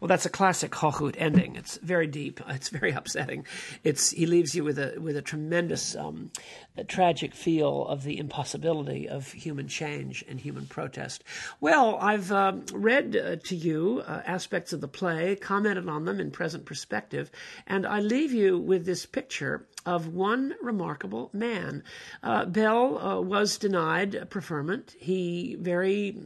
Well, 0.00 0.08
that's 0.08 0.26
a 0.26 0.30
classic 0.30 0.72
Hochhuth 0.72 1.16
ending. 1.18 1.56
It's 1.56 1.78
very 1.78 2.06
deep. 2.06 2.40
It's 2.58 2.70
very 2.70 2.90
upsetting. 2.90 3.46
It's 3.84 4.10
he 4.10 4.26
leaves 4.26 4.54
you 4.54 4.64
with 4.64 4.78
a 4.78 4.98
with 4.98 5.16
a 5.16 5.22
tremendous 5.22 5.94
um, 5.94 6.32
a 6.76 6.82
tragic 6.82 7.34
feel 7.34 7.86
of 7.86 8.02
the 8.02 8.18
impossibility 8.18 9.08
of 9.08 9.30
human 9.32 9.68
change 9.68 10.24
and 10.28 10.40
human 10.40 10.66
protest. 10.66 11.22
Well, 11.60 11.98
I've 12.00 12.32
um, 12.32 12.64
read 12.72 13.16
uh, 13.16 13.36
to 13.44 13.56
you 13.56 14.02
uh, 14.06 14.22
aspects 14.26 14.72
of 14.72 14.80
the 14.80 14.88
play, 14.88 15.36
commented 15.36 15.88
on 15.88 16.04
them 16.04 16.20
in 16.20 16.30
present 16.30 16.64
perspective, 16.64 17.30
and 17.66 17.86
I 17.86 18.00
leave 18.00 18.32
you 18.32 18.58
with 18.58 18.86
this 18.86 19.06
picture 19.06 19.66
of 19.86 20.14
one 20.14 20.54
remarkable 20.62 21.30
man. 21.32 21.82
Uh, 22.22 22.44
Bell 22.44 22.98
uh, 22.98 23.20
was 23.20 23.58
denied 23.58 24.28
preferment. 24.30 24.94
He 24.98 25.56
very 25.58 26.16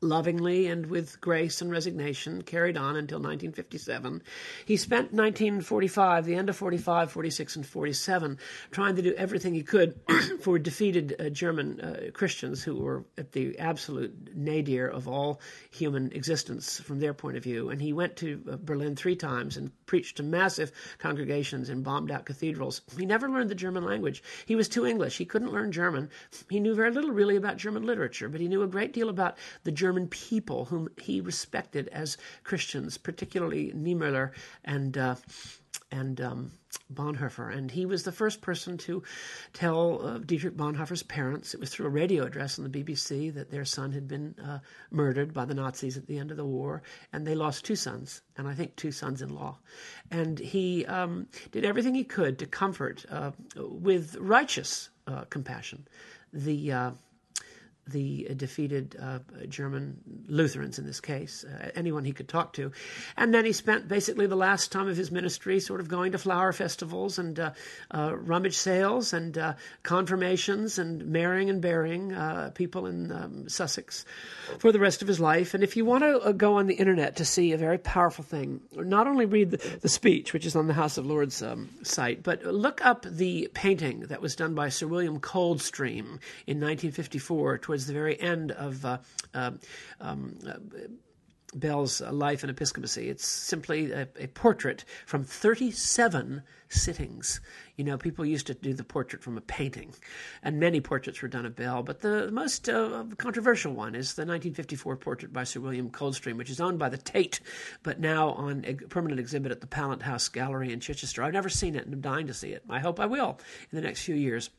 lovingly 0.00 0.68
and 0.68 0.86
with 0.86 1.20
grace 1.20 1.60
and 1.60 1.70
resignation, 1.70 2.42
carried 2.42 2.76
on 2.76 2.96
until 2.96 3.18
1957. 3.18 4.22
He 4.64 4.76
spent 4.76 5.12
1945, 5.12 6.24
the 6.24 6.34
end 6.34 6.48
of 6.48 6.56
45, 6.56 7.10
46, 7.10 7.56
and 7.56 7.66
47, 7.66 8.38
trying 8.70 8.96
to 8.96 9.02
do 9.02 9.14
everything 9.14 9.54
he 9.54 9.62
could 9.62 9.98
for 10.40 10.58
defeated 10.58 11.16
uh, 11.18 11.28
German 11.30 11.80
uh, 11.80 12.10
Christians 12.12 12.62
who 12.62 12.76
were 12.76 13.04
at 13.16 13.32
the 13.32 13.58
absolute 13.58 14.36
nadir 14.36 14.86
of 14.86 15.08
all 15.08 15.40
human 15.70 16.12
existence 16.12 16.80
from 16.80 17.00
their 17.00 17.14
point 17.14 17.36
of 17.36 17.42
view. 17.42 17.70
And 17.70 17.82
he 17.82 17.92
went 17.92 18.16
to 18.16 18.42
uh, 18.50 18.56
Berlin 18.56 18.94
three 18.94 19.16
times 19.16 19.56
and 19.56 19.72
preached 19.86 20.18
to 20.18 20.22
massive 20.22 20.70
congregations 20.98 21.68
in 21.68 21.82
bombed 21.82 22.10
out 22.10 22.24
cathedrals. 22.24 22.82
He 22.96 23.04
never 23.06 23.28
learned 23.28 23.50
the 23.50 23.54
German 23.54 23.84
language. 23.84 24.22
He 24.46 24.54
was 24.54 24.68
too 24.68 24.86
English. 24.86 25.18
He 25.18 25.24
couldn't 25.24 25.52
learn 25.52 25.72
German. 25.72 26.10
He 26.48 26.60
knew 26.60 26.74
very 26.74 26.92
little 26.92 27.10
really 27.10 27.36
about 27.36 27.56
German 27.56 27.84
literature, 27.84 28.28
but 28.28 28.40
he 28.40 28.48
knew 28.48 28.62
a 28.62 28.68
great 28.68 28.92
deal 28.92 29.08
about 29.08 29.36
the 29.64 29.72
German 29.72 29.87
German 29.88 30.08
people 30.08 30.66
whom 30.66 30.90
he 31.00 31.18
respected 31.18 31.88
as 31.88 32.18
Christians, 32.44 32.98
particularly 32.98 33.72
Niemöller 33.72 34.32
and 34.62 34.98
uh, 34.98 35.14
and 35.90 36.20
um, 36.20 36.50
Bonhoeffer. 36.92 37.50
And 37.50 37.70
he 37.70 37.86
was 37.86 38.02
the 38.02 38.12
first 38.12 38.42
person 38.42 38.76
to 38.78 39.02
tell 39.54 40.06
uh, 40.06 40.18
Dietrich 40.18 40.58
Bonhoeffer's 40.58 41.02
parents, 41.02 41.54
it 41.54 41.60
was 41.60 41.70
through 41.70 41.86
a 41.86 42.00
radio 42.02 42.26
address 42.26 42.58
on 42.58 42.70
the 42.70 42.84
BBC, 42.84 43.32
that 43.32 43.50
their 43.50 43.64
son 43.64 43.92
had 43.92 44.06
been 44.06 44.34
uh, 44.44 44.58
murdered 44.90 45.32
by 45.32 45.46
the 45.46 45.54
Nazis 45.54 45.96
at 45.96 46.06
the 46.06 46.18
end 46.18 46.30
of 46.30 46.36
the 46.36 46.44
war. 46.44 46.82
And 47.14 47.26
they 47.26 47.34
lost 47.34 47.64
two 47.64 47.76
sons, 47.76 48.20
and 48.36 48.46
I 48.46 48.52
think 48.52 48.76
two 48.76 48.92
sons 48.92 49.22
in 49.22 49.30
law. 49.30 49.56
And 50.10 50.38
he 50.38 50.84
um, 50.84 51.28
did 51.50 51.64
everything 51.64 51.94
he 51.94 52.04
could 52.04 52.38
to 52.40 52.46
comfort 52.46 53.06
uh, 53.10 53.30
with 53.56 54.16
righteous 54.20 54.90
uh, 55.06 55.24
compassion 55.30 55.88
the 56.32 56.72
uh, 56.72 56.90
the 57.90 58.28
defeated 58.36 58.96
uh, 59.00 59.18
German 59.48 59.98
Lutherans 60.28 60.78
in 60.78 60.86
this 60.86 61.00
case, 61.00 61.44
uh, 61.44 61.70
anyone 61.74 62.04
he 62.04 62.12
could 62.12 62.28
talk 62.28 62.52
to. 62.54 62.72
And 63.16 63.32
then 63.32 63.44
he 63.44 63.52
spent 63.52 63.88
basically 63.88 64.26
the 64.26 64.36
last 64.36 64.72
time 64.72 64.88
of 64.88 64.96
his 64.96 65.10
ministry 65.10 65.60
sort 65.60 65.80
of 65.80 65.88
going 65.88 66.12
to 66.12 66.18
flower 66.18 66.52
festivals 66.52 67.18
and 67.18 67.38
uh, 67.38 67.52
uh 67.90 68.14
rummage 68.16 68.56
sales 68.56 69.12
and 69.12 69.36
uh, 69.38 69.54
confirmations 69.82 70.78
and 70.78 71.06
marrying 71.06 71.50
and 71.50 71.60
burying 71.60 72.12
uh, 72.12 72.50
people 72.54 72.86
in 72.86 73.12
um, 73.12 73.48
Sussex 73.48 74.04
for 74.58 74.72
the 74.72 74.80
rest 74.80 75.02
of 75.02 75.08
his 75.08 75.20
life. 75.20 75.54
And 75.54 75.62
if 75.62 75.76
you 75.76 75.84
want 75.84 76.04
to 76.04 76.32
go 76.32 76.56
on 76.56 76.66
the 76.66 76.74
internet 76.74 77.16
to 77.16 77.24
see 77.24 77.52
a 77.52 77.58
very 77.58 77.78
powerful 77.78 78.24
thing, 78.24 78.60
not 78.72 79.06
only 79.06 79.26
read 79.26 79.50
the, 79.50 79.78
the 79.80 79.88
speech, 79.88 80.32
which 80.32 80.46
is 80.46 80.56
on 80.56 80.66
the 80.66 80.74
House 80.74 80.98
of 80.98 81.06
Lords 81.06 81.42
um, 81.42 81.68
site, 81.82 82.22
but 82.22 82.44
look 82.44 82.84
up 82.84 83.06
the 83.08 83.48
painting 83.54 84.00
that 84.00 84.20
was 84.20 84.36
done 84.36 84.54
by 84.54 84.68
Sir 84.68 84.86
William 84.86 85.20
Coldstream 85.20 86.20
in 86.46 86.58
1954 86.60 87.58
towards 87.58 87.77
towards 87.78 87.86
the 87.86 87.92
very 87.92 88.20
end 88.20 88.50
of 88.52 88.84
uh, 88.84 88.98
um, 89.34 89.60
um 90.00 90.36
Bell's 91.54 92.02
life 92.02 92.42
and 92.42 92.50
episcopacy. 92.50 93.08
It's 93.08 93.26
simply 93.26 93.90
a, 93.90 94.06
a, 94.18 94.26
portrait 94.26 94.84
from 95.06 95.24
37 95.24 96.42
sittings. 96.68 97.40
You 97.76 97.84
know, 97.84 97.96
people 97.96 98.26
used 98.26 98.48
to 98.48 98.54
do 98.54 98.74
the 98.74 98.84
portrait 98.84 99.22
from 99.22 99.38
a 99.38 99.40
painting, 99.40 99.94
and 100.42 100.60
many 100.60 100.82
portraits 100.82 101.22
were 101.22 101.28
done 101.28 101.46
of 101.46 101.56
Bell, 101.56 101.82
but 101.82 102.00
the 102.00 102.30
most 102.30 102.68
uh, 102.68 103.04
controversial 103.16 103.72
one 103.72 103.94
is 103.94 104.12
the 104.12 104.26
1954 104.26 104.96
portrait 104.98 105.32
by 105.32 105.44
Sir 105.44 105.60
William 105.60 105.88
Coldstream, 105.88 106.36
which 106.36 106.50
is 106.50 106.60
owned 106.60 106.78
by 106.78 106.90
the 106.90 106.98
Tate, 106.98 107.40
but 107.82 107.98
now 107.98 108.32
on 108.32 108.62
a 108.66 108.74
permanent 108.74 109.18
exhibit 109.18 109.50
at 109.50 109.62
the 109.62 109.66
Pallant 109.66 110.02
House 110.02 110.28
Gallery 110.28 110.70
in 110.70 110.80
Chichester. 110.80 111.22
I've 111.22 111.32
never 111.32 111.48
seen 111.48 111.76
it, 111.76 111.86
and 111.86 111.94
I'm 111.94 112.02
dying 112.02 112.26
to 112.26 112.34
see 112.34 112.50
it. 112.50 112.62
I 112.68 112.80
hope 112.80 113.00
I 113.00 113.06
will 113.06 113.40
in 113.72 113.76
the 113.76 113.86
next 113.86 114.02
few 114.02 114.16
years. 114.16 114.50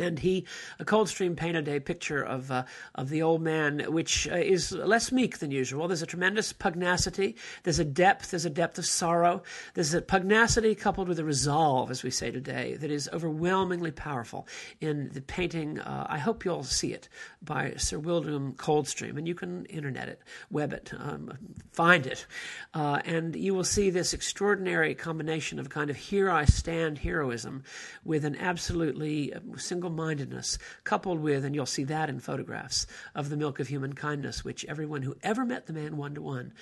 And 0.00 0.18
he 0.18 0.46
a 0.78 0.84
Coldstream 0.84 1.36
painted 1.36 1.68
a 1.68 1.80
picture 1.80 2.22
of 2.22 2.50
uh, 2.50 2.64
of 2.94 3.08
the 3.08 3.22
old 3.22 3.42
man, 3.42 3.84
which 3.88 4.28
uh, 4.28 4.36
is 4.36 4.72
less 4.72 5.12
meek 5.12 5.38
than 5.38 5.50
usual. 5.50 5.88
There's 5.88 6.02
a 6.02 6.06
tremendous 6.06 6.52
pugnacity. 6.52 7.36
There's 7.62 7.78
a 7.78 7.84
depth. 7.84 8.30
There's 8.30 8.44
a 8.44 8.50
depth 8.50 8.78
of 8.78 8.86
sorrow. 8.86 9.42
There's 9.74 9.94
a 9.94 10.00
pugnacity 10.00 10.74
coupled 10.74 11.08
with 11.08 11.18
a 11.18 11.24
resolve, 11.24 11.90
as 11.90 12.02
we 12.02 12.10
say 12.10 12.30
today, 12.30 12.76
that 12.76 12.90
is 12.90 13.08
overwhelmingly 13.12 13.90
powerful 13.90 14.48
in 14.80 15.10
the 15.12 15.20
painting. 15.20 15.78
Uh, 15.78 16.06
I 16.08 16.18
hope 16.18 16.44
you'll 16.44 16.64
see 16.64 16.92
it 16.92 17.08
by 17.42 17.74
Sir 17.76 17.98
William 17.98 18.52
Coldstream, 18.52 19.16
and 19.16 19.26
you 19.28 19.34
can 19.34 19.64
internet 19.66 20.08
it, 20.08 20.22
web 20.50 20.72
it, 20.72 20.92
um, 20.98 21.32
find 21.72 22.06
it, 22.06 22.26
uh, 22.74 23.00
and 23.04 23.36
you 23.36 23.54
will 23.54 23.64
see 23.64 23.90
this 23.90 24.12
extraordinary 24.12 24.94
combination 24.94 25.58
of 25.58 25.68
kind 25.68 25.90
of 25.90 25.96
here 25.96 26.30
I 26.30 26.44
stand 26.44 26.98
heroism 26.98 27.64
with 28.04 28.24
an 28.24 28.36
absolutely 28.36 29.32
uh, 29.32 29.40
single 29.70 29.90
mindedness, 29.90 30.58
coupled 30.82 31.20
with, 31.20 31.44
and 31.44 31.54
you'll 31.54 31.64
see 31.76 31.84
that 31.84 32.10
in 32.10 32.18
photographs, 32.18 32.86
of 33.14 33.28
the 33.28 33.36
milk 33.36 33.60
of 33.60 33.68
human 33.68 33.92
kindness, 33.92 34.44
which 34.44 34.64
everyone 34.64 35.02
who 35.02 35.16
ever 35.22 35.44
met 35.44 35.66
the 35.66 35.72
man 35.72 35.96
one 35.96 36.14
to 36.14 36.20
one 36.20 36.52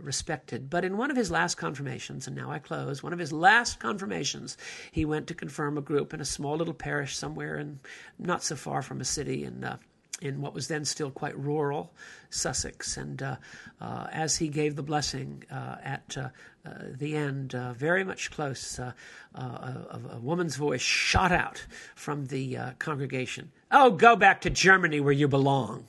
respected. 0.00 0.68
But 0.68 0.84
in 0.84 0.98
one 0.98 1.10
of 1.10 1.16
his 1.16 1.30
last 1.30 1.54
confirmations, 1.56 2.26
and 2.26 2.36
now 2.36 2.50
I 2.50 2.58
close, 2.58 3.02
one 3.02 3.14
of 3.14 3.18
his 3.18 3.32
last 3.32 3.80
confirmations, 3.80 4.58
he 4.92 5.04
went 5.06 5.26
to 5.28 5.34
confirm 5.34 5.78
a 5.78 5.88
group 5.90 6.12
in 6.12 6.20
a 6.20 6.24
small 6.36 6.56
little 6.56 6.74
parish 6.74 7.16
somewhere 7.16 7.56
and 7.56 7.80
not 8.18 8.42
so 8.42 8.56
far 8.56 8.82
from 8.82 9.00
a 9.00 9.04
city 9.04 9.44
And 9.44 9.64
uh, 9.64 9.76
in 10.20 10.40
what 10.40 10.54
was 10.54 10.68
then 10.68 10.84
still 10.84 11.10
quite 11.10 11.38
rural 11.38 11.92
Sussex. 12.30 12.96
And 12.96 13.22
uh, 13.22 13.36
uh, 13.80 14.08
as 14.12 14.36
he 14.36 14.48
gave 14.48 14.76
the 14.76 14.82
blessing 14.82 15.44
uh, 15.50 15.76
at 15.82 16.16
uh, 16.16 16.28
uh, 16.66 16.70
the 16.96 17.16
end, 17.16 17.54
uh, 17.54 17.72
very 17.72 18.04
much 18.04 18.30
close, 18.30 18.78
a, 18.78 18.94
a, 19.34 20.18
woman's 20.20 20.56
voice 20.56 20.80
shot 20.80 21.32
out 21.32 21.64
from 21.94 22.26
the 22.26 22.58
congregation 22.78 23.52
Oh, 23.70 23.90
go 23.90 24.16
back 24.16 24.40
to 24.42 24.50
Germany 24.50 25.00
where 25.00 25.12
you 25.12 25.28
belong. 25.28 25.86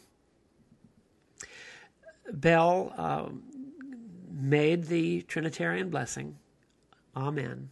Bell 2.32 3.32
made 4.32 4.86
the 4.86 5.22
Trinitarian 5.24 5.90
blessing, 5.90 6.38
Amen, 7.16 7.70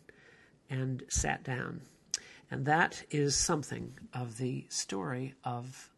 and 0.70 1.04
sat 1.08 1.44
down. 1.44 1.82
And 2.50 2.66
that 2.66 3.04
is 3.12 3.36
something 3.36 3.94
of 4.14 4.38
the 4.38 4.66
story 4.70 5.36
of 5.44 5.90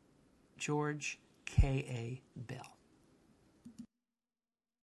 George 0.59 1.19
K.A. 1.45 2.21
Bell. 2.35 2.78